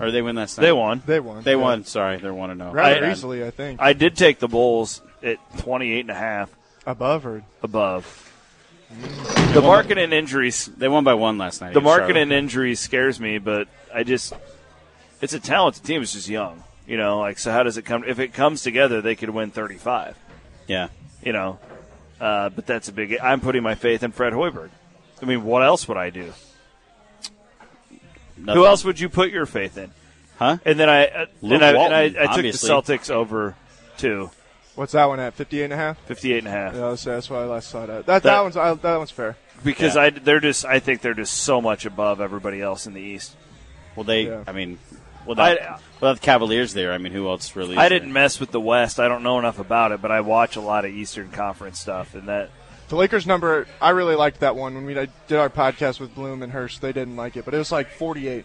[0.00, 0.62] Or they win last night?
[0.62, 1.02] They won.
[1.06, 1.42] They won.
[1.42, 1.56] They yeah.
[1.56, 1.84] won.
[1.84, 2.72] Sorry, they're 1 0.
[2.72, 3.80] Rather I- easily, I think.
[3.80, 6.50] I did take the Bulls at 28 and a half
[6.88, 8.32] Above or above.
[9.52, 10.64] The market and injuries.
[10.64, 11.74] They won by one last night.
[11.74, 14.32] The against market and injuries scares me, but I just
[15.20, 16.00] it's a talented team.
[16.00, 17.18] It's just young, you know.
[17.18, 18.04] Like so, how does it come?
[18.06, 20.16] If it comes together, they could win 35.
[20.66, 20.88] Yeah.
[21.22, 21.58] You know,
[22.18, 23.18] uh, but that's a big.
[23.20, 24.70] I'm putting my faith in Fred Hoiberg.
[25.20, 26.32] I mean, what else would I do?
[28.38, 28.54] Nothing.
[28.54, 29.90] Who else would you put your faith in?
[30.38, 30.58] Huh?
[30.64, 32.70] And then I uh, and I, Walton, and I, I took the obviously.
[32.70, 33.56] Celtics over
[33.96, 34.30] too.
[34.76, 35.34] What's that one at?
[35.34, 35.98] 58 and a half?
[36.06, 36.74] 58 and a half.
[36.74, 38.06] Yeah, that's, that's what I last saw that.
[38.06, 39.36] That, that, That- one's I, that one's fair.
[39.64, 40.02] Because Yeah.
[40.02, 43.34] I they're just I think they're just so much above everybody else in the East.
[43.96, 44.44] Well, they, Yeah.
[44.46, 44.78] I mean,
[45.26, 47.72] without, I- without the Cavaliers there, I mean, who else really?
[47.72, 47.98] is I there?
[47.98, 49.00] didn't mess with the West.
[49.00, 52.14] I don't know enough about it, but I watch a lot of Eastern Conference stuff,
[52.14, 52.50] and that
[52.88, 56.42] The Lakers number, I really liked that one when we did our podcast with Bloom
[56.42, 56.80] and Hurst.
[56.80, 58.44] They didn't like it, but it was like 48.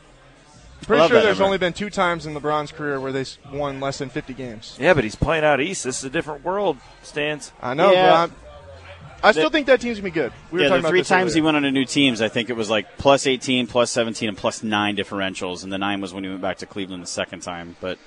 [0.82, 1.46] I'm pretty sure there's number.
[1.46, 4.76] only been two times in LeBron's career where they s- won less than 50 games.
[4.80, 5.86] yeah, but he's playing out East.
[5.86, 7.54] This is a different world, Stans.
[7.62, 8.10] I know, Yeah.
[8.10, 8.36] but I'm,
[9.24, 10.34] I still The- think that team's gonna be good.
[10.52, 12.28] We were yeah, talking the three this times he went on to new teams, I
[12.28, 16.02] think it was like plus 18, plus 17, and plus 9 differentials, and the 9
[16.02, 17.78] was when he went back to Cleveland the second time.
[17.80, 17.98] But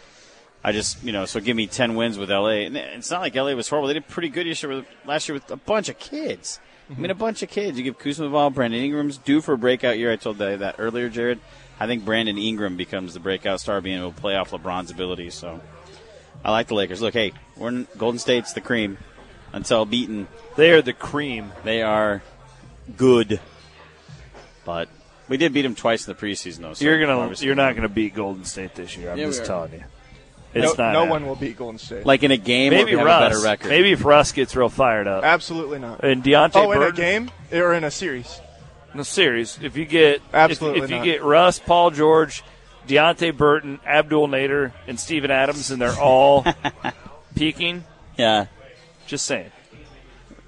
[0.66, 2.66] I just, you know, so give me 10 wins with LA.
[2.66, 3.86] And it's not like LA was horrible.
[3.86, 6.58] They did pretty good this year with, last year with a bunch of kids.
[6.90, 7.78] I mean, a bunch of kids.
[7.78, 10.10] You give Kuzma ball, Brandon Ingram's due for a breakout year.
[10.10, 11.38] I told that, that earlier, Jared.
[11.78, 15.30] I think Brandon Ingram becomes the breakout star, being able to play off LeBron's ability.
[15.30, 15.60] So
[16.44, 17.00] I like the Lakers.
[17.00, 18.98] Look, hey, we're in Golden State's the cream
[19.52, 20.26] until beaten.
[20.56, 21.52] They are the cream.
[21.62, 22.22] They are
[22.96, 23.38] good,
[24.64, 24.88] but
[25.28, 26.74] we did beat them twice in the preseason, though.
[26.74, 29.12] So you're gonna you're not gonna beat Golden State this year.
[29.12, 29.84] I'm Yeah, just telling you.
[30.62, 30.78] No, not.
[30.78, 31.10] no happening.
[31.10, 32.06] one will beat Golden State.
[32.06, 32.72] like in a game.
[32.72, 33.22] Maybe we have Russ.
[33.22, 33.68] a better record.
[33.68, 35.24] Maybe if Russ gets real fired up.
[35.24, 36.04] Absolutely not.
[36.04, 38.40] And Deonte oh, in a game or in a series?
[38.96, 42.42] in the series, if you get Absolutely if, if you get Russ, Paul George,
[42.88, 46.46] Deonte Burton, Abdel Nader, and Steven Adams, and they're all
[47.34, 47.84] peaking.
[48.16, 48.46] yeah.
[49.06, 49.52] Just saying.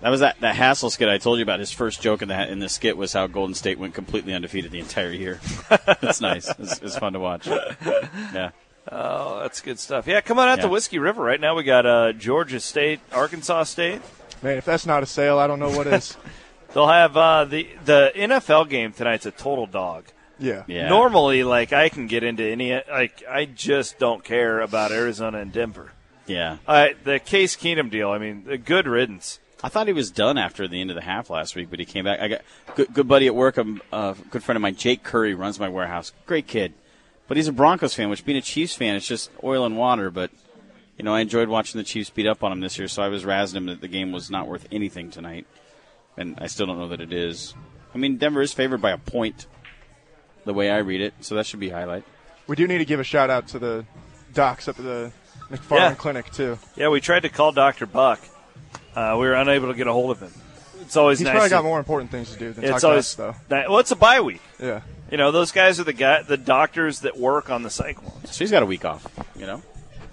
[0.01, 1.61] That was that, that Hassel skit I told you about.
[1.61, 4.71] His first joke in the in the skit was how Golden State went completely undefeated
[4.71, 5.41] the entire year.
[6.01, 6.49] It's nice.
[6.59, 7.47] It's, it's fun to watch.
[7.47, 8.51] Yeah.
[8.91, 10.07] Oh, that's good stuff.
[10.07, 11.23] Yeah, come on out to Whiskey River.
[11.23, 14.01] Right now we got uh, Georgia State, Arkansas State.
[14.43, 16.17] Man, if that's not a sale, I don't know what is.
[16.75, 20.05] They'll have uh, the the NFL game tonight's a total dog.
[20.39, 20.65] yeah.
[20.67, 20.89] Yeah.
[20.89, 25.53] Normally, like I can get into any like I just don't care about Arizona and
[25.53, 25.93] Denver.
[26.27, 26.59] Yeah.
[26.67, 28.11] Uh, the Case Keenum deal.
[28.11, 29.41] I mean, the good riddance.
[29.63, 31.85] I thought he was done after the end of the half last week, but he
[31.85, 32.21] came back.
[32.21, 32.41] I got
[32.77, 35.69] good, good buddy at work, a uh, good friend of mine, Jake Curry, runs my
[35.69, 36.13] warehouse.
[36.27, 36.75] Great kid,
[37.29, 38.11] but he's a Broncos fan.
[38.11, 40.11] Which being a Chiefs fan, it's just oil and water.
[40.11, 40.31] But
[40.97, 43.09] you know, I enjoyed watching the Chiefs beat up on him this year, so I
[43.09, 45.47] was razzing him that the game was not worth anything tonight,
[46.17, 47.55] and I still don't know that it is.
[47.95, 49.47] I mean, Denver is favored by a point,
[50.45, 52.05] the way I read it, so that should be a highlight.
[52.49, 53.85] We do need to give a shout out to the
[54.35, 55.13] docs up at the
[55.51, 55.95] McFarland Yeah.
[55.95, 56.59] Clinic too.
[56.77, 58.21] Yeah, we tried to call Doctor Buck.
[58.95, 60.33] Uh, we were unable to get a hold of him.
[60.81, 61.33] It's always He's nice.
[61.33, 63.35] probably to- got more important things to do than talk it's to us, though.
[63.51, 64.41] ni- well, it's a bye week.
[64.59, 64.81] Yeah.
[65.11, 68.31] You know, those guys are the guy, the doctors that work on the Cyclones.
[68.31, 69.07] So he's got a week off.
[69.37, 69.63] You know.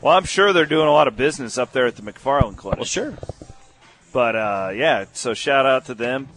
[0.01, 2.79] Well, I'm sure they're doing a lot of business up there at the McFarland Clinic.
[2.79, 3.13] Well, sure.
[4.13, 6.29] But uh, yeah, so shout out to them.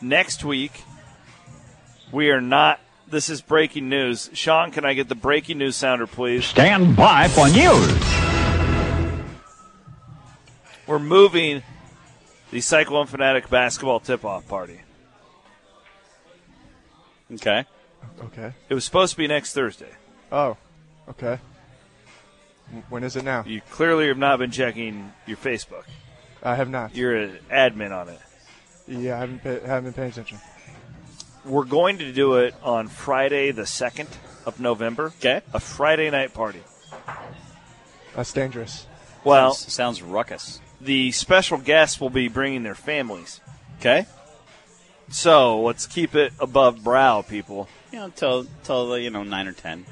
[0.00, 0.84] Next week,
[2.12, 2.80] we are not.
[3.06, 4.30] This is breaking news.
[4.32, 6.44] Sean, can I get the breaking news sounder, please?
[6.44, 8.04] Stand by for news.
[10.86, 11.62] We're moving
[12.50, 14.80] the Cyclone Fanatic basketball tip-off party.
[17.32, 17.64] Okay.
[18.24, 18.52] Okay.
[18.68, 19.90] It was supposed to be next Thursday.
[20.32, 20.56] Oh.
[21.08, 21.38] Okay.
[22.88, 23.44] When is it now?
[23.44, 25.84] You clearly have not been checking your Facebook.
[26.42, 26.94] I have not.
[26.94, 28.18] You're an admin on it.
[28.86, 30.38] Yeah, I haven't, pay, haven't been paying attention.
[31.44, 34.08] We're going to do it on Friday, the 2nd
[34.46, 35.06] of November.
[35.18, 35.42] Okay.
[35.52, 36.60] A Friday night party.
[38.14, 38.86] That's dangerous.
[39.24, 40.60] Well, sounds, sounds ruckus.
[40.80, 43.40] the special guests will be bringing their families.
[43.78, 44.06] Okay.
[45.10, 47.68] So let's keep it above brow, people.
[47.92, 49.84] You know, till till you know nine or ten.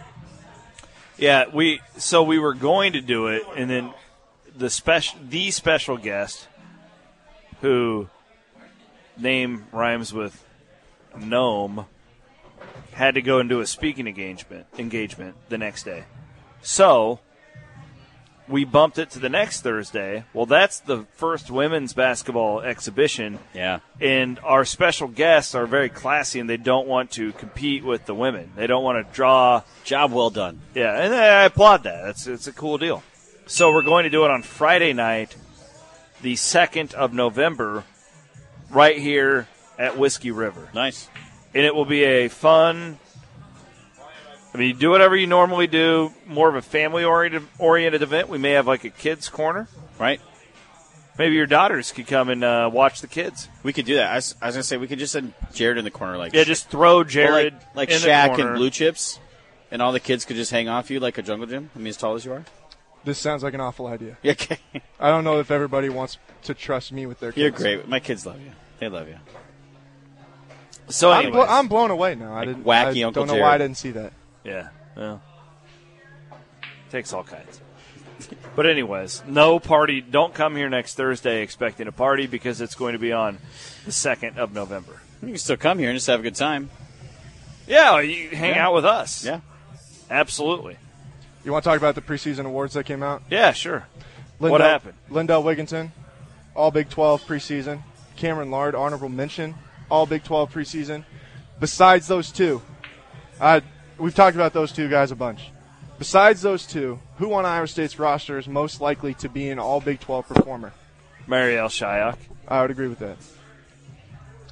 [1.16, 3.92] Yeah, we so we were going to do it, and then
[4.56, 6.46] the special the special guest,
[7.60, 8.08] who
[9.16, 10.44] name rhymes with
[11.18, 11.86] gnome,
[12.92, 16.04] had to go and do a speaking engagement engagement the next day.
[16.62, 17.18] So
[18.48, 20.24] we bumped it to the next Thursday.
[20.32, 23.38] Well, that's the first women's basketball exhibition.
[23.54, 23.80] Yeah.
[24.00, 28.14] And our special guests are very classy and they don't want to compete with the
[28.14, 28.52] women.
[28.56, 29.62] They don't want to draw.
[29.84, 30.60] Job well done.
[30.74, 32.08] Yeah, and I applaud that.
[32.08, 33.02] It's, it's a cool deal.
[33.46, 35.36] So we're going to do it on Friday night,
[36.20, 37.84] the 2nd of November,
[38.70, 40.68] right here at Whiskey River.
[40.74, 41.08] Nice.
[41.54, 42.98] And it will be a fun.
[44.58, 48.28] I mean, you do whatever you normally do, more of a family oriented oriented event.
[48.28, 49.68] We may have like a kids corner,
[50.00, 50.20] right?
[51.16, 53.48] Maybe your daughters could come and uh, watch the kids.
[53.62, 54.10] We could do that.
[54.10, 56.32] I was, I was gonna say we could just send Jared in the corner, like
[56.32, 58.48] Yeah, just throw Well, Jared like, like in Shaq corner.
[58.48, 59.20] and Blue Chips,
[59.70, 61.70] and all the kids could just hang off you like a jungle gym.
[61.76, 62.44] I mean, as tall as you are.
[63.04, 64.18] This sounds like an awful idea.
[64.24, 64.58] Yeah, okay.
[64.98, 67.42] I don't know if everybody wants to trust me with their kids.
[67.42, 67.86] You're great.
[67.88, 68.50] My kids love you.
[68.80, 69.18] They love you.
[70.88, 71.48] So I'm, blo- anyways.
[71.48, 72.32] I'm blown away now.
[72.32, 72.64] I Like didn't.
[72.64, 74.12] wacky I Uncle don't know why I didn't see that.
[74.44, 75.22] Yeah, well,
[76.90, 77.60] takes all kinds.
[78.56, 80.00] But anyways, no party.
[80.00, 83.38] Don't come here next Thursday expecting a party because it's going to be on
[83.84, 85.00] the second of November.
[85.22, 86.70] You can still come here and just have a good time.
[87.66, 88.66] Yeah, you hang Yeah.
[88.66, 89.24] out with us.
[89.24, 89.40] Yeah,
[90.10, 90.78] absolutely.
[91.44, 93.22] You want to talk about the preseason awards that came out?
[93.30, 93.86] Yeah, sure.
[94.40, 94.94] Lindell, What happened?
[95.08, 95.90] Lindell Wigginton,
[96.54, 97.82] All Big 12 preseason.
[98.16, 99.54] Cameron Lard, honorable mention,
[99.90, 101.04] All Big 12 preseason.
[101.60, 102.62] Besides those two,
[103.40, 103.60] uh,
[103.98, 105.50] we've talked about those two guys a bunch.
[105.98, 109.80] Besides those two, who on Iowa State's roster is most likely to be an All
[109.80, 110.72] Big 12 performer?
[111.26, 112.16] Marial Shayok.
[112.46, 113.16] I would agree with that.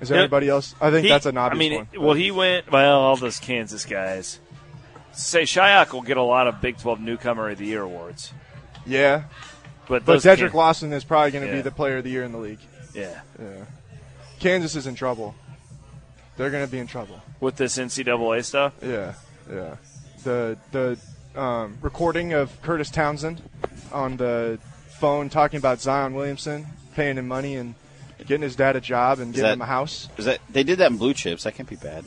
[0.01, 0.23] Is there Yeah.
[0.25, 0.75] anybody else?
[0.81, 1.89] I think He- that's a obvious I mean, one.
[2.05, 2.71] well, he went.
[2.71, 4.41] Well, all those Kansas guys.
[5.13, 8.33] Say Shayok will get a lot of Big 12 Newcomer of the Year awards.
[8.85, 9.23] Yeah.
[9.89, 11.57] But But Kan- Lawson is probably going to Yeah.
[11.59, 12.59] be the player of the year in the league.
[12.93, 13.21] Yeah.
[13.41, 13.65] Yeah.
[14.41, 15.35] Kansas is in trouble.
[16.37, 17.23] They're going to be in trouble.
[17.41, 18.73] with this NCAA stuff.
[18.83, 19.13] Yeah,
[19.51, 19.77] yeah.
[20.25, 20.99] The the
[21.41, 23.43] um, recording of Kurtis Townsend
[23.93, 24.59] on the
[24.99, 27.75] phone talking about Zion Williamson paying him money and
[28.27, 30.09] getting his dad a job and Is getting that- him a house.
[30.17, 31.45] Is that they did that in Blue Chips?
[31.45, 32.05] That can't be bad.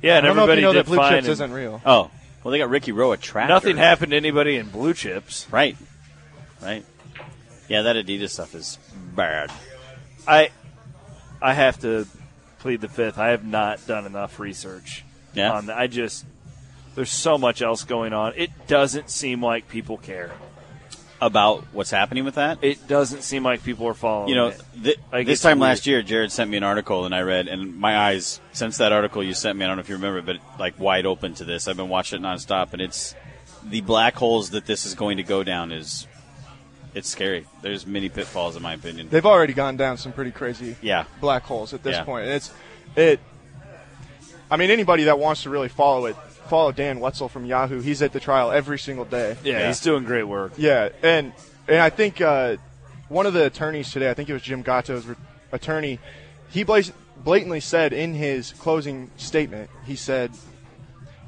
[0.00, 1.80] Yeah, and I don't know if you everybody know that Blue Chips and- isn't real.
[1.84, 2.10] Oh,
[2.42, 3.52] well, they got Ricky Roe a tractor.
[3.52, 5.46] Nothing happened to anybody in Blue Chips.
[5.50, 5.76] Right,
[6.62, 6.84] right.
[7.68, 8.78] Yeah, that Adidas stuff is
[9.14, 9.50] bad.
[10.26, 10.50] I
[11.42, 12.06] I have to
[12.60, 13.18] plead the fifth.
[13.18, 15.04] I have not done enough research.
[15.38, 15.52] Yeah.
[15.52, 15.78] on that.
[15.78, 16.24] I just
[16.94, 18.32] there's so much else going on.
[18.36, 20.30] It doesn't seem like people care.
[21.20, 22.58] About what's happening with that?
[22.62, 24.28] It doesn't seem like people are following.
[24.28, 24.62] You know, it.
[24.84, 25.70] th- Like, this time weird.
[25.70, 28.92] last year, Jared sent me an article and I read, and my eyes, since that
[28.92, 31.44] article you sent me, I don't know if you remember, but like wide open to
[31.44, 31.66] this.
[31.66, 33.16] I've been watching it nonstop, and it's
[33.64, 36.06] the black holes that this is going to go down is
[36.94, 37.46] it's scary.
[37.62, 39.08] There's many pitfalls, in my opinion.
[39.10, 41.04] They've already gone down some pretty crazy Yeah.
[41.20, 42.04] black holes at this Yeah.
[42.04, 42.28] point.
[42.28, 42.52] It's
[42.94, 43.18] it.
[44.50, 46.16] I mean, anybody that wants to really follow it,
[46.48, 47.80] follow Dan Wetzel from Yahoo.
[47.80, 49.36] He's at the trial every single day.
[49.44, 50.52] Yeah, he's doing great work.
[50.56, 51.32] Yeah, and
[51.66, 52.56] and I think uh,
[53.08, 55.16] one of the attorneys today, I think it was Jim Gatto's re-
[55.52, 55.98] attorney,
[56.50, 60.32] he blas- blatantly said in his closing statement, he said,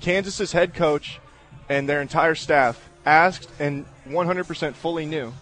[0.00, 1.20] Kansas's head coach
[1.68, 5.32] and their entire staff asked and 100% fully knew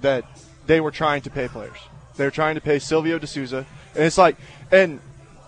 [0.00, 0.24] that
[0.66, 1.76] they were trying to pay players.
[2.16, 4.36] They were trying to pay Silvio De Sousa, and it's like,
[4.70, 5.00] and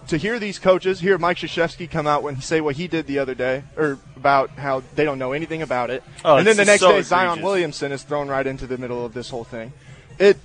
[0.09, 3.19] to hear these coaches, hear Mike Krzyzewski come out and say what he did the
[3.19, 6.65] other day, or about how they don't know anything about it, Oh, and then the
[6.65, 7.43] next so day Zion.
[7.43, 9.73] Williamson is thrown right into the middle of this whole thing.
[10.19, 10.37] It,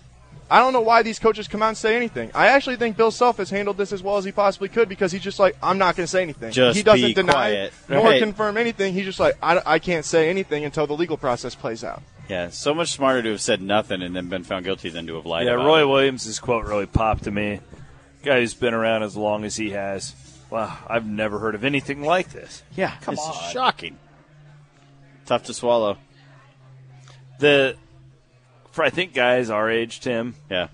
[0.50, 2.30] I don't know why these coaches come out and say anything.
[2.36, 5.12] I actually think Bill Self has handled this as well as he possibly could because
[5.14, 6.52] he's just like, I'm not going to say anything.
[6.52, 7.74] Just he doesn't be deny quiet.
[7.88, 8.22] nor Right.
[8.22, 8.94] confirm anything.
[8.94, 12.04] He's just like, I, I can't say anything until the legal process plays out.
[12.28, 15.16] Yeah, so much smarter to have said nothing and then been found guilty than to
[15.16, 15.46] have lied.
[15.46, 15.88] Yeah, about Roy it.
[15.88, 17.62] Williams' quote really popped to me.
[18.24, 20.16] Guy who's been around as long as he has.
[20.50, 22.62] Wow, I've never heard of anything like this.
[22.76, 23.32] Yeah, come this on.
[23.34, 23.98] is shocking.
[25.26, 25.98] Tough to swallow.
[27.40, 27.76] The
[28.72, 30.36] for I think guys our age, Tim.
[30.50, 30.68] Yeah.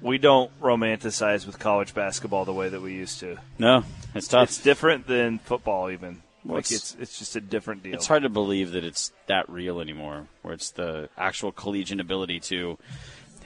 [0.00, 3.38] We don't romanticize with college basketball the way that we used to.
[3.58, 3.82] No,
[4.14, 4.50] it's tough.
[4.50, 6.22] It's different than football, even.
[6.44, 7.94] Well, like it's- it's it's just a different deal.
[7.94, 12.40] It's hard to believe that it's that real anymore, where it's the actual collegiate ability
[12.40, 12.78] to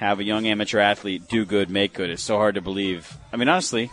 [0.00, 2.08] have a young amateur athlete do good, make good.
[2.08, 3.18] It's so hard to believe.
[3.32, 3.90] I mean, honestly,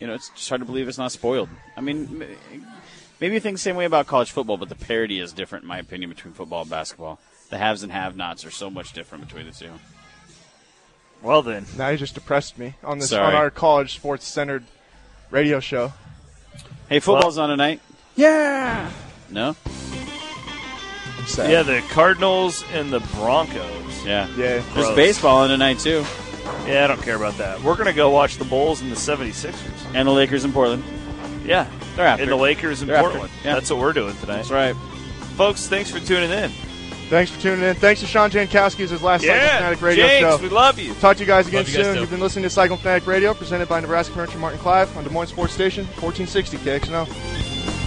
[0.00, 1.50] you know, it's just hard to believe it's not spoiled.
[1.76, 2.24] I mean,
[3.20, 5.68] maybe you think the same way about college football, but the parity is different, in
[5.68, 7.20] my opinion, between football and basketball.
[7.50, 9.70] The haves and have-nots are so much different between the two.
[11.22, 13.26] Well then, now you just depressed me on this Sorry.
[13.26, 14.64] on our college sports centered
[15.30, 15.92] radio show.
[16.88, 17.80] Hey, football's on tonight.
[18.16, 18.90] Yeah.
[19.28, 19.56] No.
[21.28, 21.50] Sad.
[21.50, 24.04] Yeah, the Cardinals and the Broncos.
[24.04, 24.28] Yeah.
[24.36, 24.62] Yeah.
[24.74, 26.04] There's baseball on tonight too,
[26.66, 27.62] Yeah, I don't care about that.
[27.62, 29.54] We're gonna go watch the Bulls and the 76ers.
[29.94, 30.82] and the Lakers in Portland.
[31.44, 31.66] Yeah,
[31.96, 32.22] They're after.
[32.22, 33.00] and the Lakers in They're.
[33.00, 33.30] Portland.
[33.44, 33.54] Yeah.
[33.54, 34.36] That's what we're doing tonight.
[34.36, 34.74] That's right.
[35.36, 36.50] Folks, thanks for tuning in.
[37.08, 37.74] Thanks for tuning in.
[37.74, 40.42] Thanks to Sean Jankowski as his last Yeah, Cyclone Fanatic Radio Jenks, show.
[40.42, 40.92] we love you.
[40.94, 41.94] Talk to you guys again you soon.
[41.94, 42.00] too.
[42.00, 45.04] You've been listening to Cyclone Fanatic Radio, presented by Nebraska Furniture Mart in Clive on
[45.04, 47.77] Des Moines Sports Station, 1460 KXNO.